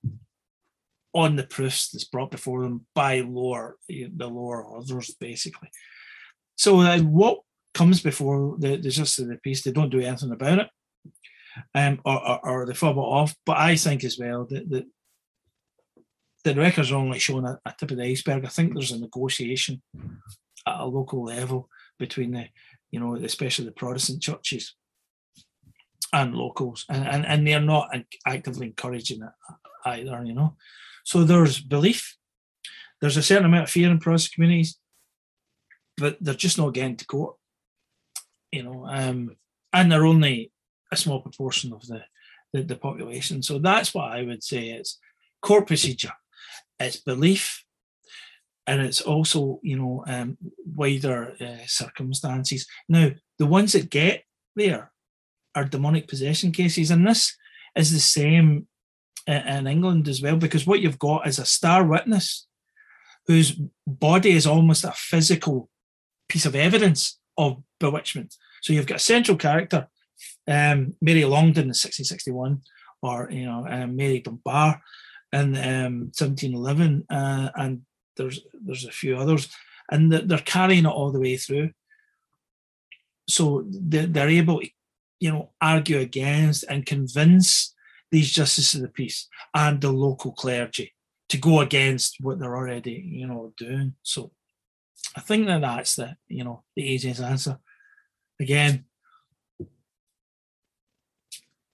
on 1.14 1.36
the 1.36 1.42
proofs 1.44 1.90
that's 1.90 2.04
brought 2.04 2.30
before 2.30 2.62
them 2.62 2.86
by 2.94 3.20
lower 3.20 3.76
the 3.88 4.26
lower 4.26 4.64
orders, 4.64 5.14
basically. 5.20 5.68
So 6.56 6.80
uh, 6.80 6.98
what 7.00 7.40
comes 7.74 8.00
before 8.00 8.56
the, 8.58 8.76
the 8.76 8.90
justice 8.90 9.18
of 9.18 9.28
the 9.28 9.36
peace, 9.36 9.62
they 9.62 9.72
don't 9.72 9.90
do 9.90 10.00
anything 10.00 10.32
about 10.32 10.58
it, 10.58 10.68
um, 11.74 12.00
or, 12.04 12.28
or, 12.28 12.48
or 12.48 12.66
they 12.66 12.74
fob 12.74 12.96
it 12.96 13.00
off. 13.00 13.34
But 13.44 13.58
I 13.58 13.76
think 13.76 14.04
as 14.04 14.18
well 14.18 14.46
that, 14.46 14.70
that 14.70 14.84
the 16.44 16.54
records 16.54 16.90
are 16.90 16.96
only 16.96 17.18
showing 17.18 17.46
a, 17.46 17.58
a 17.64 17.74
tip 17.78 17.90
of 17.90 17.96
the 17.98 18.04
iceberg. 18.04 18.44
I 18.44 18.48
think 18.48 18.74
there's 18.74 18.92
a 18.92 19.00
negotiation 19.00 19.82
at 20.66 20.80
a 20.80 20.86
local 20.86 21.24
level 21.24 21.68
between 21.98 22.32
the, 22.32 22.46
you 22.90 23.00
know, 23.00 23.16
especially 23.16 23.66
the 23.66 23.72
Protestant 23.72 24.22
churches 24.22 24.74
and 26.12 26.34
locals, 26.34 26.84
and, 26.88 27.06
and, 27.06 27.26
and 27.26 27.46
they're 27.46 27.60
not 27.60 27.88
actively 28.26 28.66
encouraging 28.66 29.22
it 29.22 29.30
either, 29.86 30.22
you 30.24 30.34
know. 30.34 30.56
So 31.04 31.24
there's 31.24 31.60
belief, 31.60 32.16
there's 33.00 33.16
a 33.16 33.22
certain 33.22 33.46
amount 33.46 33.64
of 33.64 33.70
fear 33.70 33.90
in 33.90 33.98
Protestant 33.98 34.34
communities, 34.34 34.78
but 35.96 36.18
they're 36.20 36.34
just 36.34 36.58
not 36.58 36.74
getting 36.74 36.96
to 36.96 37.06
court, 37.06 37.36
you 38.50 38.62
know, 38.62 38.86
um, 38.86 39.36
and 39.72 39.90
they're 39.90 40.06
only 40.06 40.52
a 40.92 40.96
small 40.96 41.20
proportion 41.20 41.72
of 41.72 41.86
the, 41.86 42.02
the, 42.52 42.62
the 42.62 42.76
population. 42.76 43.42
So 43.42 43.58
that's 43.58 43.94
what 43.94 44.12
I 44.12 44.22
would 44.22 44.42
say 44.42 44.68
is 44.68 44.98
court 45.40 45.66
procedure 45.66 46.12
it's 46.84 46.96
belief, 46.98 47.64
and 48.66 48.80
it's 48.80 49.00
also 49.00 49.60
you 49.62 49.76
know 49.76 50.04
um, 50.06 50.36
wider 50.64 51.34
uh, 51.40 51.66
circumstances. 51.66 52.66
Now, 52.88 53.10
the 53.38 53.46
ones 53.46 53.72
that 53.72 53.90
get 53.90 54.24
there 54.56 54.92
are 55.54 55.64
demonic 55.64 56.08
possession 56.08 56.52
cases, 56.52 56.90
and 56.90 57.06
this 57.06 57.36
is 57.76 57.92
the 57.92 58.00
same 58.00 58.66
in 59.26 59.66
England 59.66 60.08
as 60.08 60.20
well, 60.20 60.36
because 60.36 60.66
what 60.66 60.80
you've 60.80 60.98
got 60.98 61.26
is 61.26 61.38
a 61.38 61.44
star 61.44 61.84
witness 61.84 62.46
whose 63.26 63.60
body 63.86 64.32
is 64.32 64.46
almost 64.46 64.84
a 64.84 64.92
physical 64.92 65.68
piece 66.28 66.44
of 66.44 66.56
evidence 66.56 67.20
of 67.38 67.62
bewitchment. 67.78 68.34
So 68.62 68.72
you've 68.72 68.86
got 68.86 68.96
a 68.96 69.00
central 69.00 69.36
character, 69.36 69.88
um, 70.48 70.94
Mary 71.00 71.24
Longdon 71.24 71.64
in 71.64 71.68
1661, 71.68 72.62
or 73.02 73.28
you 73.30 73.46
know 73.46 73.66
um, 73.68 73.96
Mary 73.96 74.20
Dunbar, 74.20 74.80
in 75.32 75.56
um, 75.56 76.12
1711, 76.12 77.06
uh, 77.08 77.50
and 77.54 77.82
there's 78.16 78.40
there's 78.64 78.84
a 78.84 78.90
few 78.90 79.16
others, 79.16 79.48
and 79.90 80.12
they're 80.12 80.38
carrying 80.38 80.84
it 80.84 80.88
all 80.88 81.10
the 81.10 81.20
way 81.20 81.36
through. 81.36 81.70
So 83.28 83.64
they're 83.66 84.28
able 84.28 84.60
to, 84.60 84.68
you 85.20 85.30
know, 85.30 85.50
argue 85.60 85.98
against 85.98 86.64
and 86.68 86.84
convince 86.84 87.74
these 88.10 88.30
justices 88.30 88.74
of 88.74 88.82
the 88.82 88.88
peace 88.88 89.28
and 89.54 89.80
the 89.80 89.90
local 89.90 90.32
clergy 90.32 90.92
to 91.30 91.38
go 91.38 91.60
against 91.60 92.16
what 92.20 92.38
they're 92.38 92.56
already, 92.56 93.02
you 93.06 93.26
know, 93.26 93.54
doing. 93.56 93.94
So 94.02 94.32
I 95.16 95.20
think 95.20 95.46
that 95.46 95.62
that's 95.62 95.96
the, 95.96 96.16
you 96.28 96.44
know, 96.44 96.62
the 96.76 96.82
easiest 96.82 97.20
answer. 97.20 97.58
Again, 98.38 98.84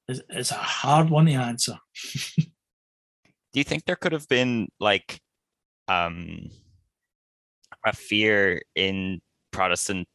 it's, 0.06 0.20
it's 0.28 0.50
a 0.52 0.54
hard 0.54 1.10
one 1.10 1.26
to 1.26 1.32
answer. 1.32 1.78
do 3.52 3.60
you 3.60 3.64
think 3.64 3.84
there 3.84 3.96
could 3.96 4.12
have 4.12 4.28
been 4.28 4.68
like 4.78 5.20
um, 5.88 6.50
a 7.84 7.92
fear 7.92 8.60
in 8.74 9.20
Protestant 9.52 10.06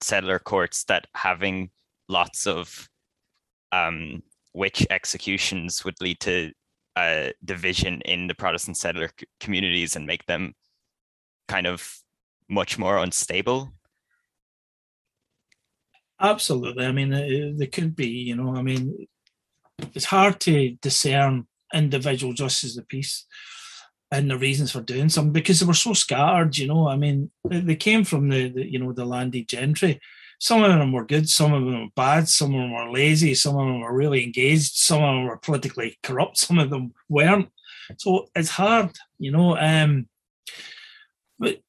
settler 0.00 0.38
courts 0.38 0.84
that 0.84 1.06
having 1.14 1.70
lots 2.08 2.46
of 2.46 2.88
um, 3.72 4.22
witch 4.52 4.86
executions 4.90 5.84
would 5.84 6.00
lead 6.00 6.20
to 6.20 6.52
a 6.96 7.32
division 7.44 8.00
in 8.02 8.26
the 8.26 8.34
Protestant 8.34 8.76
settler 8.76 9.10
communities 9.40 9.96
and 9.96 10.06
make 10.06 10.24
them 10.26 10.54
kind 11.48 11.66
of 11.66 11.98
much 12.48 12.78
more 12.78 12.98
unstable? 12.98 13.72
Absolutely. 16.20 16.86
I 16.86 16.92
mean, 16.92 17.56
there 17.56 17.66
could 17.66 17.96
be, 17.96 18.06
you 18.06 18.36
know, 18.36 18.54
I 18.54 18.62
mean, 18.62 19.06
it's 19.94 20.04
hard 20.04 20.40
to 20.40 20.76
discern 20.80 21.46
individual 21.72 22.32
justices 22.32 22.76
of 22.76 22.84
the 22.84 22.86
peace 22.86 23.26
and 24.10 24.30
the 24.30 24.38
reasons 24.38 24.70
for 24.70 24.80
doing 24.80 25.08
something 25.08 25.32
because 25.32 25.60
they 25.60 25.66
were 25.66 25.74
so 25.74 25.92
scattered. 25.92 26.56
You 26.56 26.68
know, 26.68 26.88
I 26.88 26.96
mean, 26.96 27.30
they 27.44 27.76
came 27.76 28.04
from 28.04 28.28
the, 28.28 28.48
the 28.48 28.70
you 28.70 28.78
know 28.78 28.92
the 28.92 29.04
landed 29.04 29.48
gentry. 29.48 30.00
Some 30.40 30.62
of 30.62 30.70
them 30.70 30.92
were 30.92 31.06
good, 31.06 31.28
some 31.28 31.54
of 31.54 31.64
them 31.64 31.82
were 31.84 31.90
bad, 31.96 32.28
some 32.28 32.54
of 32.54 32.60
them 32.60 32.72
were 32.72 32.90
lazy, 32.90 33.34
some 33.34 33.56
of 33.56 33.66
them 33.66 33.80
were 33.80 33.94
really 33.94 34.24
engaged, 34.24 34.74
some 34.74 35.02
of 35.02 35.14
them 35.14 35.24
were 35.24 35.38
politically 35.38 35.96
corrupt, 36.02 36.36
some 36.36 36.58
of 36.58 36.70
them 36.70 36.92
weren't. 37.08 37.48
So 37.98 38.28
it's 38.34 38.50
hard, 38.50 38.90
you 39.18 39.30
know. 39.30 39.56
Um, 39.56 40.08
but 41.38 41.60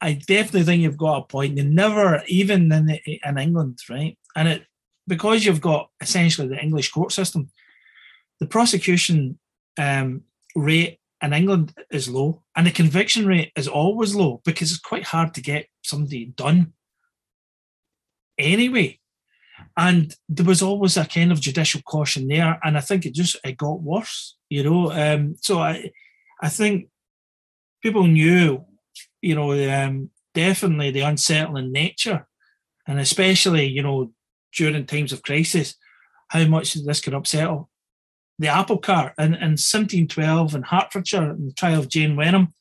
I 0.00 0.14
definitely 0.14 0.64
think 0.64 0.82
you've 0.82 0.96
got 0.96 1.18
a 1.18 1.26
point. 1.26 1.56
You 1.56 1.64
never, 1.64 2.22
even 2.26 2.72
in 2.72 2.86
the, 2.86 3.20
in 3.24 3.38
England, 3.38 3.78
right? 3.88 4.18
And 4.34 4.48
it 4.48 4.64
because 5.06 5.44
you've 5.44 5.60
got 5.60 5.90
essentially 6.00 6.48
the 6.48 6.62
English 6.62 6.90
court 6.90 7.12
system, 7.12 7.50
the 8.40 8.46
prosecution 8.46 9.38
um, 9.78 10.22
rate 10.56 10.98
in 11.22 11.32
England 11.32 11.74
is 11.90 12.08
low, 12.08 12.42
and 12.56 12.66
the 12.66 12.70
conviction 12.70 13.26
rate 13.26 13.52
is 13.54 13.68
always 13.68 14.14
low 14.14 14.40
because 14.44 14.70
it's 14.70 14.80
quite 14.80 15.04
hard 15.04 15.34
to 15.34 15.42
get 15.42 15.66
somebody 15.82 16.26
done 16.26 16.72
anyway. 18.38 18.98
And 19.76 20.14
there 20.28 20.46
was 20.46 20.62
always 20.62 20.96
a 20.96 21.04
kind 21.04 21.30
of 21.30 21.40
judicial 21.40 21.82
caution 21.82 22.26
there, 22.26 22.58
and 22.64 22.78
I 22.78 22.80
think 22.80 23.04
it 23.04 23.14
just 23.14 23.36
it 23.44 23.58
got 23.58 23.82
worse, 23.82 24.36
you 24.48 24.64
know. 24.64 24.90
Um, 24.90 25.36
so 25.40 25.58
I, 25.58 25.90
I 26.42 26.48
think 26.48 26.88
people 27.82 28.06
knew, 28.06 28.64
you 29.20 29.34
know, 29.34 29.52
um, 29.52 30.10
definitely 30.34 30.90
the 30.90 31.00
unsettling 31.00 31.72
nature, 31.72 32.26
and 32.86 32.98
especially 32.98 33.66
you 33.66 33.82
know 33.82 34.12
during 34.54 34.86
times 34.86 35.12
of 35.12 35.22
crisis, 35.22 35.74
how 36.28 36.46
much 36.46 36.72
this 36.72 37.00
could 37.02 37.14
upset 37.14 37.46
the 38.40 38.48
apple 38.48 38.78
cart 38.78 39.12
in, 39.18 39.34
in 39.34 39.56
1712 39.58 40.54
in 40.54 40.62
Hertfordshire, 40.62 41.32
in 41.32 41.48
the 41.48 41.52
trial 41.52 41.78
of 41.78 41.90
Jane 41.90 42.16
Wenham, 42.16 42.54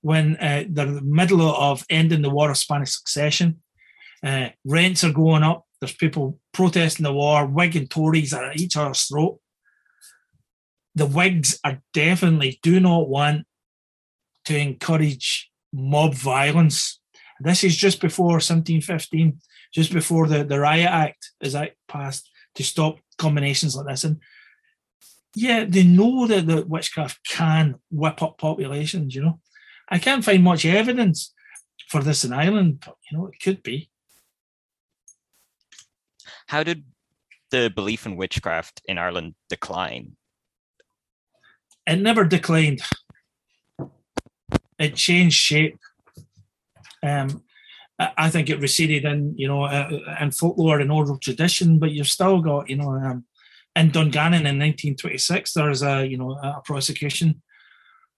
when 0.00 0.36
uh, 0.36 0.64
they're 0.68 0.86
in 0.86 0.94
the 0.94 1.02
middle 1.02 1.42
of 1.42 1.84
ending 1.90 2.22
the 2.22 2.30
War 2.30 2.50
of 2.50 2.56
Spanish 2.56 2.96
Succession. 2.96 3.62
Uh, 4.24 4.48
rents 4.64 5.04
are 5.04 5.12
going 5.12 5.42
up. 5.42 5.66
There's 5.80 5.94
people 5.94 6.38
protesting 6.52 7.04
the 7.04 7.12
war. 7.12 7.44
Whig 7.46 7.76
and 7.76 7.90
Tories 7.90 8.32
are 8.32 8.50
at 8.50 8.58
each 8.58 8.76
other's 8.76 9.02
throat. 9.02 9.38
The 10.94 11.06
Whigs 11.06 11.60
are 11.62 11.82
definitely 11.92 12.58
do 12.62 12.80
not 12.80 13.08
want 13.08 13.46
to 14.46 14.56
encourage 14.56 15.50
mob 15.74 16.14
violence. 16.14 17.00
This 17.38 17.64
is 17.64 17.76
just 17.76 18.00
before 18.00 18.40
1715, 18.40 19.38
just 19.74 19.92
before 19.92 20.26
the, 20.26 20.42
the 20.42 20.58
Riot 20.58 20.88
Act 20.88 21.32
is 21.42 21.54
passed 21.86 22.30
to 22.54 22.64
stop 22.64 22.98
combinations 23.18 23.76
like 23.76 23.86
this. 23.86 24.04
And 24.04 24.20
yeah, 25.34 25.64
they 25.68 25.84
know 25.84 26.26
that 26.26 26.46
the 26.46 26.64
witchcraft 26.66 27.20
can 27.26 27.76
whip 27.90 28.22
up 28.22 28.38
populations, 28.38 29.14
you 29.14 29.22
know. 29.22 29.40
I 29.88 29.98
can't 29.98 30.24
find 30.24 30.42
much 30.42 30.64
evidence 30.64 31.32
for 31.88 32.02
this 32.02 32.24
in 32.24 32.32
Ireland, 32.32 32.82
but 32.84 32.96
you 33.10 33.16
know, 33.16 33.26
it 33.26 33.40
could 33.42 33.62
be. 33.62 33.90
How 36.46 36.62
did 36.62 36.84
the 37.50 37.70
belief 37.74 38.06
in 38.06 38.16
witchcraft 38.16 38.80
in 38.86 38.98
Ireland 38.98 39.34
decline? 39.48 40.16
It 41.86 41.96
never 41.96 42.24
declined. 42.24 42.82
It 44.78 44.94
changed 44.94 45.36
shape. 45.36 45.78
Um, 47.02 47.42
I 47.98 48.30
think 48.30 48.48
it 48.48 48.60
receded 48.60 49.04
in, 49.04 49.34
you 49.36 49.48
know, 49.48 49.64
uh, 49.64 49.90
in 50.20 50.30
folklore 50.30 50.78
and 50.78 50.92
oral 50.92 51.18
tradition, 51.18 51.78
but 51.78 51.90
you've 51.90 52.08
still 52.08 52.40
got, 52.40 52.70
you 52.70 52.76
know, 52.76 52.90
um, 52.90 53.24
in 53.76 53.90
Dungannon 53.90 54.46
in 54.46 54.58
1926, 54.58 55.52
there 55.52 55.68
was 55.68 55.82
a 55.82 56.06
you 56.06 56.16
know 56.16 56.32
a 56.32 56.60
prosecution 56.64 57.42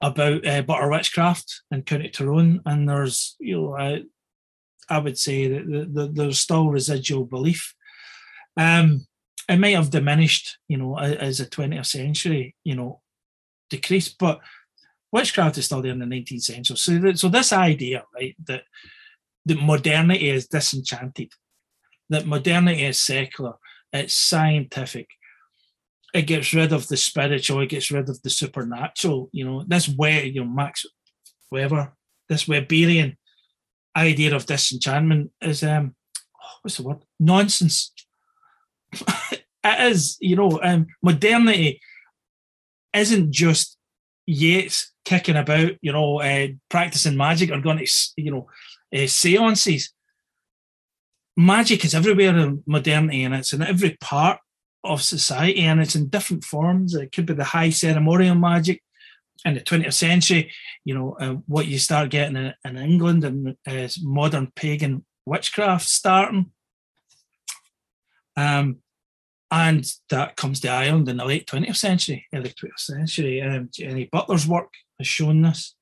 about 0.01 0.47
uh, 0.47 0.63
butter 0.63 0.89
witchcraft 0.89 1.63
in 1.71 1.83
County 1.83 2.09
Tyrone, 2.09 2.61
and 2.67 2.89
there's 2.89 3.37
you 3.39 3.57
know 3.57 3.77
I, 3.77 4.03
I 4.89 4.99
would 4.99 5.19
say 5.19 5.49
that 5.49 5.67
the, 5.67 5.85
the, 5.85 6.13
there's 6.13 6.41
still 6.41 6.71
residual 6.71 7.25
belief. 7.25 7.75
Um, 8.57 9.07
it 9.49 9.59
might 9.59 9.75
have 9.75 9.91
diminished, 9.91 10.59
you 10.69 10.77
know, 10.77 10.99
as 10.99 11.39
the 11.39 11.47
20th 11.47 11.87
century, 11.87 12.55
you 12.63 12.77
know, 12.77 13.01
decreased, 13.69 14.17
but 14.19 14.41
witchcraft 15.11 15.59
is 15.59 15.65
still 15.67 15.83
there 15.83 15.93
in 15.93 15.99
the 15.99 16.05
19th 16.07 16.43
century. 16.43 16.77
So, 16.77 17.13
so 17.15 17.29
this 17.29 17.53
idea, 17.53 18.05
right, 18.15 18.37
that 18.47 18.63
that 19.47 19.61
modernity 19.61 20.29
is 20.29 20.47
disenchanted, 20.47 21.33
that 22.11 22.27
modernity 22.27 22.85
is 22.85 23.01
secular, 23.01 23.55
it's 23.93 24.15
scientific, 24.15 25.09
it 26.13 26.23
gets 26.23 26.53
rid 26.53 26.73
of 26.73 26.89
the 26.89 26.97
spiritual, 26.97 27.61
it 27.61 27.69
gets 27.69 27.91
rid 27.91 28.09
of 28.09 28.21
the 28.23 28.31
supernatural. 28.31 29.29
You 29.33 29.45
know, 29.45 29.65
this 29.67 29.89
way, 29.89 30.27
you 30.27 30.45
know, 30.45 30.51
Max 30.51 30.85
Weber, 31.51 31.93
this 32.29 32.45
Weberian 32.45 33.17
idea 33.97 34.35
of 34.35 34.47
disenchantment 34.47 35.33
is 35.41 35.63
um 35.63 35.95
what's 36.63 36.77
the 36.77 36.83
word? 36.83 37.05
Nonsense. 37.19 37.93
it 39.33 39.45
is, 39.65 40.17
you 40.21 40.37
know, 40.37 40.61
um, 40.63 40.87
modernity 41.03 41.81
isn't 42.95 43.33
just 43.33 43.77
Yeats 44.27 44.93
kicking 45.05 45.37
about, 45.37 45.73
you 45.81 45.93
know, 45.93 46.21
uh, 46.21 46.49
practicing 46.69 47.17
magic 47.17 47.51
or 47.51 47.61
going 47.61 47.79
to, 47.79 47.87
you 48.17 48.31
know, 48.31 48.49
uh, 48.95 49.07
seances. 49.07 49.93
Magic 51.37 51.85
is 51.85 51.95
everywhere 51.95 52.37
in 52.37 52.63
modernity 52.67 53.25
and 53.25 53.35
it's 53.35 53.53
in 53.53 53.63
every 53.63 53.97
part 54.01 54.39
of 54.85 55.03
society 55.03 55.61
and 55.61 55.81
it's 55.81 55.95
in 55.95 56.09
different 56.09 56.45
forms. 56.45 56.95
It 56.95 57.13
could 57.13 57.27
be 57.27 57.35
the 57.35 57.45
high 57.45 57.71
ceremonial 57.71 58.35
magic 58.35 58.83
in 59.45 59.55
the 59.55 59.61
20th 59.61 59.95
century, 59.95 60.53
you 60.85 60.95
know, 60.95 61.17
uh, 61.21 61.35
what 61.47 61.67
you 61.67 61.79
start 61.79 62.11
getting 62.11 62.37
in, 62.37 62.55
in 62.65 62.77
England 62.77 63.25
and 63.25 63.57
uh, 63.67 63.89
modern 64.03 64.53
pagan 64.55 65.05
witchcraft 65.27 65.89
starting. 65.89 66.51
Um, 68.37 68.79
and 69.51 69.85
that 70.11 70.37
comes 70.37 70.61
to 70.61 70.69
Ireland 70.69 71.09
in 71.09 71.17
the 71.17 71.25
late 71.25 71.47
20th 71.47 71.77
century, 71.77 72.27
early 72.33 72.51
20th 72.51 72.79
century. 72.79 73.43
Um, 73.43 73.69
Jenny 73.73 74.09
Butler's 74.11 74.47
work 74.47 74.73
has 74.99 75.09
shown 75.09 75.43
this. 75.43 75.75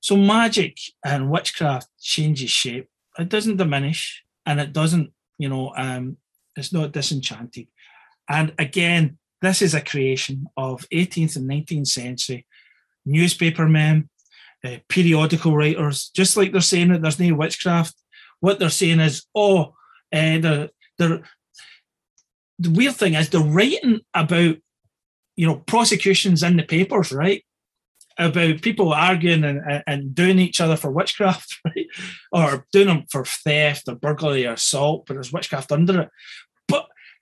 So 0.00 0.16
magic 0.16 0.78
and 1.04 1.30
witchcraft 1.30 1.88
changes 2.00 2.50
shape. 2.50 2.88
It 3.18 3.28
doesn't 3.28 3.58
diminish 3.58 4.24
and 4.44 4.58
it 4.58 4.72
doesn't, 4.72 5.12
you 5.38 5.48
know, 5.48 5.72
um, 5.76 6.16
it's 6.56 6.72
not 6.72 6.92
disenchanted. 6.92 7.68
And 8.32 8.54
again, 8.58 9.18
this 9.42 9.60
is 9.60 9.74
a 9.74 9.80
creation 9.82 10.46
of 10.56 10.88
18th 10.90 11.36
and 11.36 11.48
19th 11.48 11.88
century 11.88 12.46
newspapermen, 13.04 14.08
uh, 14.64 14.76
periodical 14.88 15.54
writers, 15.54 16.10
just 16.14 16.36
like 16.36 16.52
they're 16.52 16.60
saying 16.60 16.88
that 16.88 17.02
there's 17.02 17.20
no 17.20 17.34
witchcraft. 17.34 17.94
What 18.40 18.58
they're 18.58 18.70
saying 18.70 19.00
is, 19.00 19.26
oh, 19.34 19.74
uh, 20.12 20.38
they're, 20.38 20.70
they're, 20.98 21.22
the 22.58 22.70
weird 22.70 22.94
thing 22.94 23.14
is 23.14 23.28
they're 23.28 23.40
writing 23.40 24.00
about, 24.14 24.56
you 25.36 25.46
know, 25.46 25.56
prosecutions 25.56 26.42
in 26.42 26.56
the 26.56 26.62
papers, 26.62 27.12
right? 27.12 27.44
About 28.18 28.62
people 28.62 28.92
arguing 28.92 29.42
and, 29.44 29.82
and 29.86 30.14
doing 30.14 30.38
each 30.38 30.60
other 30.60 30.76
for 30.76 30.90
witchcraft, 30.90 31.58
right? 31.64 31.86
Or 32.30 32.66
doing 32.72 32.86
them 32.86 33.04
for 33.10 33.24
theft 33.24 33.88
or 33.88 33.96
burglary 33.96 34.46
or 34.46 34.52
assault, 34.52 35.06
but 35.06 35.14
there's 35.14 35.32
witchcraft 35.32 35.72
under 35.72 36.02
it. 36.02 36.08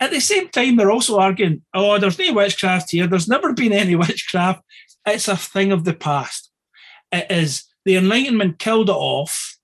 At 0.00 0.10
the 0.10 0.20
same 0.20 0.48
time, 0.48 0.76
they're 0.76 0.90
also 0.90 1.18
arguing, 1.18 1.62
oh, 1.74 1.98
there's 1.98 2.18
no 2.18 2.32
witchcraft 2.32 2.90
here. 2.90 3.06
There's 3.06 3.28
never 3.28 3.52
been 3.52 3.72
any 3.72 3.94
witchcraft. 3.96 4.62
It's 5.06 5.28
a 5.28 5.36
thing 5.36 5.72
of 5.72 5.84
the 5.84 5.94
past. 5.94 6.50
It 7.12 7.30
is 7.30 7.64
the 7.84 7.96
Enlightenment 7.96 8.58
killed 8.58 8.88
it 8.88 8.94
off, 8.94 9.58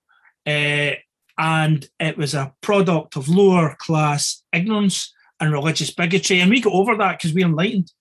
uh, 0.45 0.91
and 1.39 1.87
it 1.99 2.17
was 2.17 2.33
a 2.33 2.53
product 2.61 3.15
of 3.15 3.29
lower 3.29 3.75
class 3.79 4.43
ignorance 4.53 5.13
and 5.39 5.51
religious 5.51 5.91
bigotry. 5.91 6.39
And 6.39 6.49
we 6.49 6.61
got 6.61 6.73
over 6.73 6.95
that 6.97 7.17
because 7.17 7.33
we're 7.33 7.45
enlightened. 7.45 7.91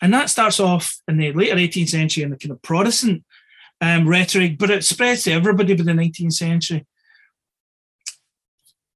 And 0.00 0.12
that 0.14 0.30
starts 0.30 0.60
off 0.60 0.96
in 1.08 1.16
the 1.16 1.32
later 1.32 1.56
18th 1.56 1.88
century 1.88 2.22
in 2.22 2.30
the 2.30 2.36
kind 2.36 2.52
of 2.52 2.62
Protestant 2.62 3.24
um, 3.80 4.08
rhetoric, 4.08 4.58
but 4.58 4.70
it 4.70 4.84
spreads 4.84 5.24
to 5.24 5.32
everybody 5.32 5.74
by 5.74 5.82
the 5.82 5.92
19th 5.92 6.34
century 6.34 6.86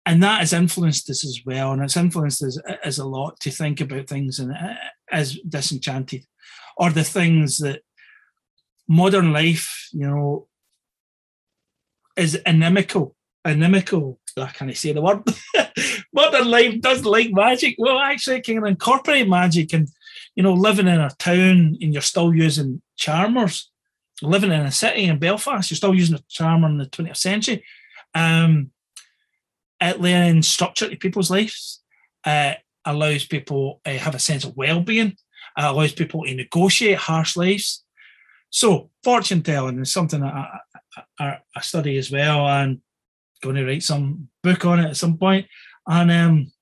and 0.05 0.23
that 0.23 0.41
has 0.41 0.53
influenced 0.53 1.09
us 1.11 1.25
as 1.25 1.41
well, 1.47 1.73
and 1.73 1.83
it's 1.83 1.97
influenced 1.97 2.43
us 2.43 2.59
as 2.85 2.99
a 2.99 3.07
lot 3.07 3.39
to 3.41 3.51
think 3.51 3.81
about 3.81 4.09
things 4.09 4.39
and 4.39 4.53
uh, 4.53 4.75
as 5.11 5.39
disenchanted, 5.49 6.25
or 6.77 6.91
the 6.91 7.05
things 7.05 7.59
that 7.59 7.83
modern 8.89 9.33
life, 9.33 9.89
you 9.93 10.09
know, 10.09 10.49
is 12.17 12.35
inimical. 12.47 13.15
Inimical. 13.47 14.19
I 14.37 14.47
can't 14.47 14.77
say 14.77 14.93
the 14.93 15.03
word. 15.03 15.23
modern 16.13 16.51
life 16.51 16.81
does 16.81 17.05
like 17.05 17.31
magic. 17.33 17.77
Well, 17.79 17.99
actually, 17.99 18.37
it 18.37 18.45
can 18.45 18.67
incorporate 18.67 19.29
magic, 19.29 19.73
and 19.73 19.89
you 20.35 20.43
know, 20.43 20.53
living 20.53 20.89
in 20.89 21.01
a 21.01 21.11
town 21.11 21.79
and 21.81 21.93
you're 21.93 22.03
still 22.03 22.35
using 22.35 22.83
charmers. 22.97 23.71
Living 24.21 24.53
in 24.53 24.61
a 24.61 24.73
city 24.73 25.05
in 25.05 25.19
Belfast, 25.19 25.71
you're 25.71 25.77
still 25.77 25.95
using 25.95 26.17
a 26.17 26.23
charmer 26.29 26.69
in 26.69 26.79
the 26.79 26.87
20th 26.87 27.17
century. 27.17 27.65
Um, 28.15 28.72
it 29.83 30.01
lends 30.01 30.49
structure 30.49 30.89
to 30.89 30.97
people's 30.97 31.31
lives. 31.31 31.83
Uh, 32.25 32.55
allows 32.85 33.25
people 33.25 33.81
uh, 33.85 33.91
have 33.91 34.15
a 34.15 34.21
sense 34.21 34.45
of 34.45 34.57
well-being. 34.57 35.17
Uh, 35.57 35.69
allows 35.71 35.93
people 35.93 36.25
to 36.25 36.35
negotiate 36.35 36.99
harsh 36.99 37.37
lives. 37.37 37.85
So 38.51 38.91
fortune 39.03 39.43
telling 39.43 39.79
is 39.81 39.93
something 39.93 40.21
that 40.21 40.35
I, 40.35 40.59
I, 41.19 41.39
I, 41.57 41.61
study 41.61 41.97
as 41.97 42.11
well, 42.11 42.47
and 42.47 42.81
going 43.43 43.57
to 43.57 43.65
write 43.65 43.83
some 43.83 44.29
book 44.43 44.65
on 44.65 44.81
it 44.81 44.91
at 44.91 44.97
some 44.97 45.17
point. 45.17 45.47
And 45.87 46.11
um, 46.11 46.53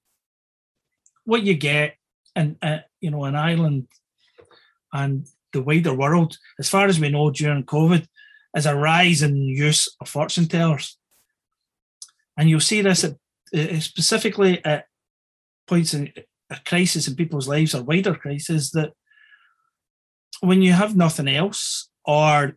what 1.24 1.42
you 1.42 1.54
get 1.54 1.96
in 2.36 2.56
uh, 2.62 2.78
you 3.00 3.10
know 3.10 3.24
in 3.24 3.34
Ireland 3.34 3.88
and 4.92 5.26
the 5.52 5.62
wider 5.62 5.94
world, 5.94 6.38
as 6.58 6.68
far 6.68 6.86
as 6.86 7.00
we 7.00 7.08
know 7.08 7.30
during 7.30 7.64
COVID, 7.64 8.06
is 8.56 8.66
a 8.66 8.76
rise 8.76 9.22
in 9.22 9.36
use 9.36 9.88
of 10.00 10.08
fortune 10.08 10.46
tellers. 10.46 10.96
And 12.40 12.48
you'll 12.48 12.60
see 12.60 12.80
this 12.80 13.04
at, 13.04 13.16
uh, 13.54 13.78
specifically 13.80 14.64
at 14.64 14.86
points 15.68 15.92
in 15.92 16.10
a 16.48 16.58
crisis 16.64 17.06
in 17.06 17.14
people's 17.14 17.46
lives 17.46 17.74
or 17.74 17.82
wider 17.82 18.14
crisis 18.14 18.70
that 18.70 18.94
when 20.40 20.62
you 20.62 20.72
have 20.72 20.96
nothing 20.96 21.28
else 21.28 21.90
or 22.06 22.56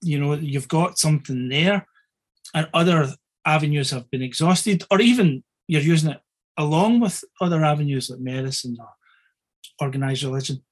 you 0.00 0.18
know 0.18 0.32
you've 0.32 0.66
got 0.66 0.98
something 0.98 1.50
there 1.50 1.86
and 2.54 2.70
other 2.72 3.12
avenues 3.44 3.90
have 3.90 4.10
been 4.10 4.22
exhausted 4.22 4.82
or 4.90 4.98
even 4.98 5.44
you're 5.66 5.82
using 5.82 6.12
it 6.12 6.20
along 6.56 6.98
with 6.98 7.22
other 7.42 7.62
avenues 7.62 8.08
like 8.08 8.20
medicine 8.20 8.78
or 8.80 8.88
organized 9.78 10.22
religion 10.22 10.62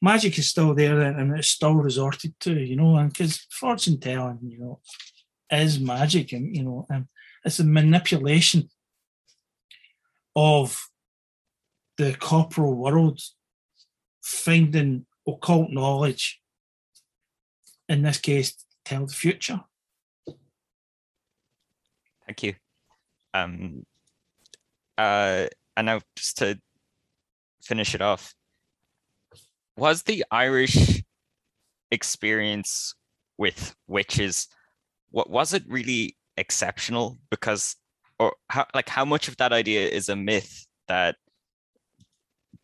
magic 0.00 0.38
is 0.38 0.48
still 0.48 0.74
there 0.74 1.00
and 1.00 1.36
it's 1.36 1.48
still 1.48 1.74
resorted 1.74 2.32
to 2.38 2.52
you 2.60 2.76
know 2.76 2.96
and 2.96 3.12
because 3.12 3.46
fortune 3.50 3.98
telling 3.98 4.38
you 4.42 4.58
know 4.60 4.78
is 5.50 5.80
magic 5.80 6.32
and 6.32 6.56
you 6.56 6.62
know 6.62 6.86
and 6.88 7.08
it's 7.46 7.60
a 7.60 7.64
manipulation 7.64 8.68
of 10.34 10.90
the 11.96 12.14
corporal 12.14 12.74
world 12.74 13.20
finding 14.20 15.06
occult 15.26 15.70
knowledge, 15.70 16.40
in 17.88 18.02
this 18.02 18.18
case, 18.18 18.64
tell 18.84 19.06
the 19.06 19.12
future. 19.12 19.60
Thank 22.26 22.42
you. 22.42 22.54
Um, 23.32 23.86
uh, 24.98 25.46
and 25.76 25.86
now 25.86 26.00
just 26.16 26.38
to 26.38 26.58
finish 27.62 27.94
it 27.94 28.02
off, 28.02 28.34
was 29.76 30.02
the 30.02 30.24
Irish 30.32 31.02
experience 31.92 32.94
with 33.38 33.76
witches, 33.86 34.48
what 35.10 35.30
was 35.30 35.54
it 35.54 35.62
really 35.68 36.16
exceptional 36.36 37.18
because 37.30 37.76
or 38.18 38.34
how 38.48 38.66
like 38.74 38.88
how 38.88 39.04
much 39.04 39.28
of 39.28 39.36
that 39.36 39.52
idea 39.52 39.88
is 39.88 40.08
a 40.08 40.16
myth 40.16 40.66
that 40.88 41.16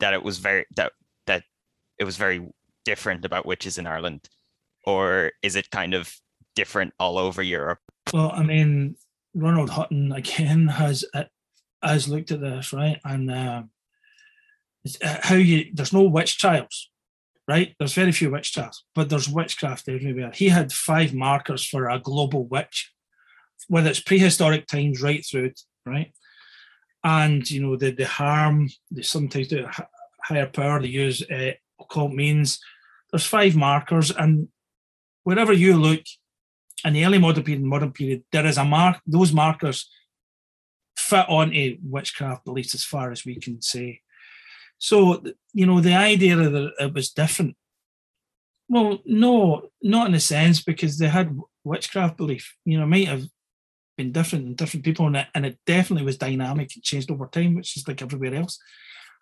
that 0.01 0.15
it 0.15 0.23
was 0.23 0.39
very 0.39 0.67
that 0.77 0.93
that 1.27 1.45
it 1.99 2.05
was 2.05 2.17
very 2.17 2.47
different 2.85 3.25
about 3.25 3.47
witches 3.47 3.79
in 3.79 3.87
Ireland? 3.87 4.29
Or 4.85 5.33
is 5.43 5.55
it 5.57 5.71
kind 5.71 5.95
of 5.95 6.13
different 6.57 6.93
all 6.99 7.19
over 7.19 7.43
Europe? 7.43 7.81
Well 8.13 8.33
I 8.33 8.43
mean 8.43 8.97
Ronald 9.35 9.71
Hutton 9.71 10.13
again 10.13 10.69
has 10.69 11.05
uh, 11.15 11.25
has 11.83 12.09
looked 12.09 12.31
at 12.33 12.41
this 12.41 12.73
right? 12.73 12.99
And 13.05 13.31
uh, 13.31 13.63
how 15.03 15.37
you 15.37 15.71
there's 15.73 15.93
no 15.93 16.03
witch 16.03 16.39
trials 16.39 16.89
right? 17.49 17.75
There's 17.79 17.95
very 17.95 18.13
few 18.13 18.31
witch 18.31 18.53
trials 18.53 18.85
but 18.95 19.09
there's 19.09 19.29
witchcraft 19.29 19.89
everywhere. 19.89 20.33
He 20.35 20.49
had 20.49 20.73
five 20.73 21.13
markers 21.13 21.67
for 21.67 21.89
a 21.89 21.99
global 21.99 22.47
witch 22.47 22.92
whether 23.69 23.91
it's 23.91 24.01
prehistoric 24.01 24.67
times 24.67 25.03
right 25.03 25.25
through 25.25 25.47
it, 25.47 25.61
right? 25.87 26.13
And 27.05 27.49
you 27.51 27.63
know 27.63 27.77
the 27.77 27.91
the 27.91 28.07
harm 28.07 28.69
they 28.91 29.03
sometimes 29.03 29.49
do 29.49 29.67
higher 30.25 30.47
power 30.47 30.81
they 30.81 30.89
use 30.89 31.23
uh, 31.31 31.53
occult 31.81 32.13
means. 32.13 32.61
There's 33.11 33.27
five 33.27 33.57
markers, 33.57 34.11
and 34.11 34.49
wherever 35.25 35.53
you 35.53 35.77
look 35.77 36.03
in 36.85 36.95
the 36.95 37.05
early 37.05 37.19
modern 37.19 37.45
period 37.45 37.63
modern 37.63 37.93
period, 37.93 38.25
there 38.33 38.47
is 38.47 38.59
a 38.59 38.65
mark, 38.65 39.01
those 39.07 39.33
markers 39.33 39.91
fit 40.97 41.29
onto 41.29 41.77
witchcraft 41.83 42.45
beliefs 42.45 42.75
as 42.75 42.85
far 42.85 43.11
as 43.11 43.25
we 43.25 43.37
can 43.37 43.61
say. 43.63 44.01
So, 44.79 45.23
you 45.53 45.67
know, 45.67 45.81
the 45.81 45.95
idea 45.95 46.37
that 46.37 46.73
it 46.81 46.95
was 46.95 47.11
different. 47.11 47.57
Well, 48.69 48.99
no, 49.05 49.69
not 49.83 50.09
in 50.09 50.15
a 50.15 50.21
sense, 50.21 50.63
because 50.63 50.99
they 50.99 51.09
had 51.09 51.39
witchcraft 51.63 52.17
belief. 52.17 52.57
You 52.65 52.81
know, 52.81 52.87
might 52.87 53.09
have 53.09 53.25
been 53.97 54.13
different 54.13 54.47
and 54.47 54.57
different 54.57 54.85
people, 54.85 55.07
and 55.07 55.17
it, 55.17 55.27
and 55.35 55.47
it 55.47 55.59
definitely 55.67 56.05
was 56.05 56.17
dynamic 56.17 56.71
and 56.75 56.83
changed 56.83 57.11
over 57.11 57.27
time, 57.27 57.55
which 57.55 57.77
is 57.77 57.87
like 57.87 58.03
everywhere 58.03 58.35
else. 58.35 58.59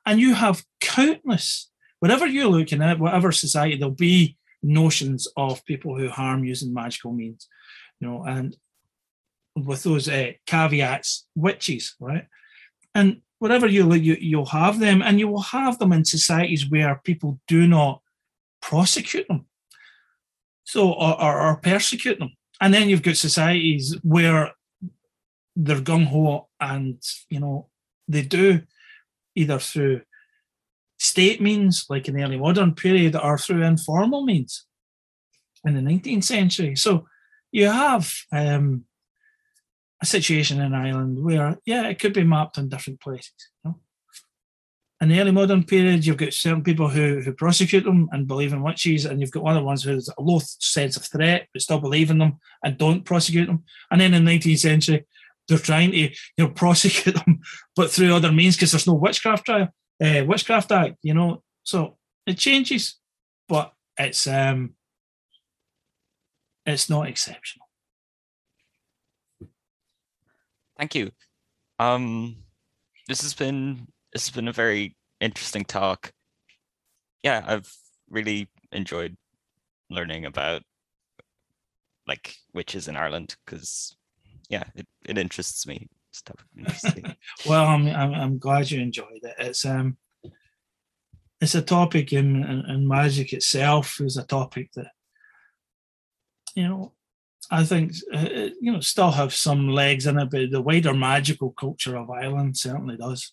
And 0.07 0.21
you 0.21 0.35
have 0.35 0.65
countless, 0.81 1.71
wherever 1.99 2.27
you're 2.27 2.47
looking 2.47 2.83
at, 2.83 2.99
whatever 2.99 3.33
society, 3.33 3.77
there'll 3.77 3.95
be 3.95 4.37
notions 4.63 5.29
of 5.37 5.65
people 5.65 5.97
who 5.97 6.09
harm 6.09 6.45
using 6.45 6.73
magical 6.73 7.13
means, 7.13 7.49
you 8.01 8.09
know, 8.09 8.25
and 8.25 8.57
with 9.57 9.83
those 9.83 10.09
uh, 10.09 10.33
caveats, 10.47 11.27
witches, 11.35 11.97
right? 12.01 12.27
And 12.95 13.21
wherever 13.39 13.67
you 13.67 13.85
look, 13.85 14.01
you, 14.03 14.17
you'll 14.21 14.47
have 14.47 14.79
them, 14.79 15.03
and 15.03 15.19
you 15.19 15.29
will 15.29 15.43
have 15.43 15.79
them 15.79 15.93
in 15.93 16.05
societies 16.05 16.71
where 16.71 17.01
people 17.05 17.41
do 17.49 17.67
not 17.67 18.01
prosecute 18.63 19.27
them, 19.29 19.47
so 20.65 20.93
or, 20.93 21.21
or, 21.21 21.41
or 21.41 21.57
persecute 21.57 22.19
them. 22.19 22.31
And 22.61 22.73
then 22.73 22.89
you've 22.89 23.03
got 23.03 23.17
societies 23.17 23.97
where 24.03 24.53
they're 25.57 25.81
gung 25.81 26.07
ho, 26.07 26.49
and 26.61 27.03
you 27.29 27.41
know 27.41 27.69
they 28.09 28.23
do 28.23 28.63
either 29.35 29.59
through 29.59 30.03
state 30.99 31.41
means, 31.41 31.87
like 31.89 32.09
in 32.09 32.15
the 32.15 32.23
early 32.23 32.39
modern 32.39 32.75
period, 32.75 33.17
or 33.17 33.39
through 33.39 33.63
informal 33.63 34.25
means 34.25 34.67
in 35.65 35.75
the 35.75 35.81
19th 35.81 36.25
century. 36.25 36.77
So 36.77 37.07
you 37.53 37.67
have 37.67 38.13
um, 38.33 38.85
a 40.03 40.07
situation 40.07 40.61
in 40.61 40.75
Ireland 40.75 41.23
where, 41.23 41.59
yeah, 41.65 41.89
it 41.89 41.99
could 41.99 42.13
be 42.13 42.25
mapped 42.25 42.59
in 42.59 42.69
different 42.69 43.01
places. 43.01 43.33
You 43.65 43.71
know? 43.71 43.81
In 45.01 45.09
the 45.09 45.21
early 45.21 45.31
modern 45.31 45.65
period, 45.65 46.05
you've 46.05 46.19
got 46.19 46.35
certain 46.35 46.63
people 46.63 46.89
who, 46.89 47.21
who 47.21 47.33
prosecute 47.33 47.85
them 47.85 48.09
and 48.13 48.29
believe 48.29 48.53
in 48.53 48.63
witches, 48.63 49.07
and 49.07 49.21
you've 49.21 49.31
got 49.31 49.45
other 49.45 49.63
ones 49.63 49.83
who 49.83 49.91
have 49.91 50.03
a 50.19 50.23
low 50.23 50.41
sense 50.43 50.97
of 50.97 51.05
threat 51.05 51.49
but 51.53 51.63
still 51.63 51.81
believe 51.81 52.11
in 52.11 52.19
them 52.19 52.39
and 52.63 52.77
don't 52.77 53.05
prosecute 53.05 53.47
them. 53.47 53.65
And 53.91 54.01
then 54.01 54.13
in 54.13 54.25
the 54.25 54.39
19th 54.39 54.59
century, 54.59 55.07
they're 55.51 55.59
trying 55.59 55.91
to 55.91 55.99
you 55.99 56.11
know 56.39 56.49
prosecute 56.55 57.17
them, 57.17 57.41
but 57.77 57.91
through 57.91 58.15
other 58.15 58.33
means 58.33 58.57
because 58.57 58.73
there's 58.73 58.87
no 58.87 58.95
witchcraft 58.95 59.45
trial, 59.45 59.69
uh, 60.03 60.25
witchcraft 60.27 60.73
act. 60.73 60.97
You 61.03 61.13
know, 61.13 61.43
so 61.65 61.99
it 62.27 62.39
changes, 62.39 62.99
but 63.49 63.73
it's 63.99 64.27
um, 64.27 64.75
it's 66.65 66.89
not 66.89 67.09
exceptional. 67.09 67.67
Thank 70.79 70.95
you. 70.95 71.11
Um, 71.79 72.37
this 73.09 73.23
has 73.23 73.35
been 73.35 73.89
this 74.13 74.27
has 74.27 74.35
been 74.35 74.49
a 74.49 74.53
very 74.53 74.97
interesting 75.21 75.65
talk. 75.65 76.13
Yeah, 77.23 77.45
I've 77.47 77.71
really 78.09 78.49
enjoyed 78.73 79.17
learning 79.91 80.25
about 80.25 80.63
like 82.07 82.37
witches 82.55 82.89
in 82.89 82.97
Ireland 82.97 83.37
because 83.45 83.97
yeah, 84.51 84.65
it, 84.75 84.87
it 85.07 85.17
interests 85.17 85.67
me. 85.67 85.89
Stuff 86.13 86.45
well, 87.49 87.67
I'm, 87.67 87.87
I'm 87.87 88.13
I'm 88.13 88.39
glad 88.39 88.69
you 88.69 88.81
enjoyed 88.81 89.21
it. 89.23 89.35
It's 89.39 89.65
um 89.65 89.97
it's 91.41 91.55
a 91.55 91.63
topic 91.63 92.13
in, 92.13 92.43
in, 92.45 92.65
in 92.69 92.89
magic 92.89 93.33
itself 93.33 94.01
is 94.01 94.17
a 94.17 94.25
topic 94.25 94.71
that 94.75 94.89
you 96.57 96.67
know 96.67 96.93
I 97.49 97.65
think 97.65 97.93
uh, 98.13 98.51
you 98.61 98.73
know 98.73 98.81
still 98.81 99.13
have 99.13 99.33
some 99.33 99.69
legs 99.69 100.07
in 100.07 100.19
it, 100.19 100.31
but 100.31 100.51
the 100.51 100.61
wider 100.61 100.95
magical 100.95 101.53
culture 101.53 101.97
of 101.97 102.11
Ireland 102.11 102.57
certainly 102.57 102.97
does. 102.97 103.33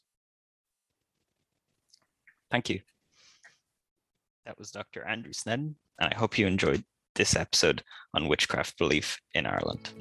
Thank 2.52 2.70
you. 2.70 2.82
That 4.46 4.58
was 4.58 4.72
Dr. 4.72 5.04
Andrew 5.04 5.34
Sneddon, 5.34 5.74
and 6.00 6.14
I 6.14 6.16
hope 6.16 6.38
you 6.38 6.48
enjoyed 6.48 6.84
this 7.16 7.36
episode 7.36 7.84
on 8.14 8.28
witchcraft 8.28 8.78
belief 8.78 9.20
in 9.34 9.46
Ireland. 9.46 9.92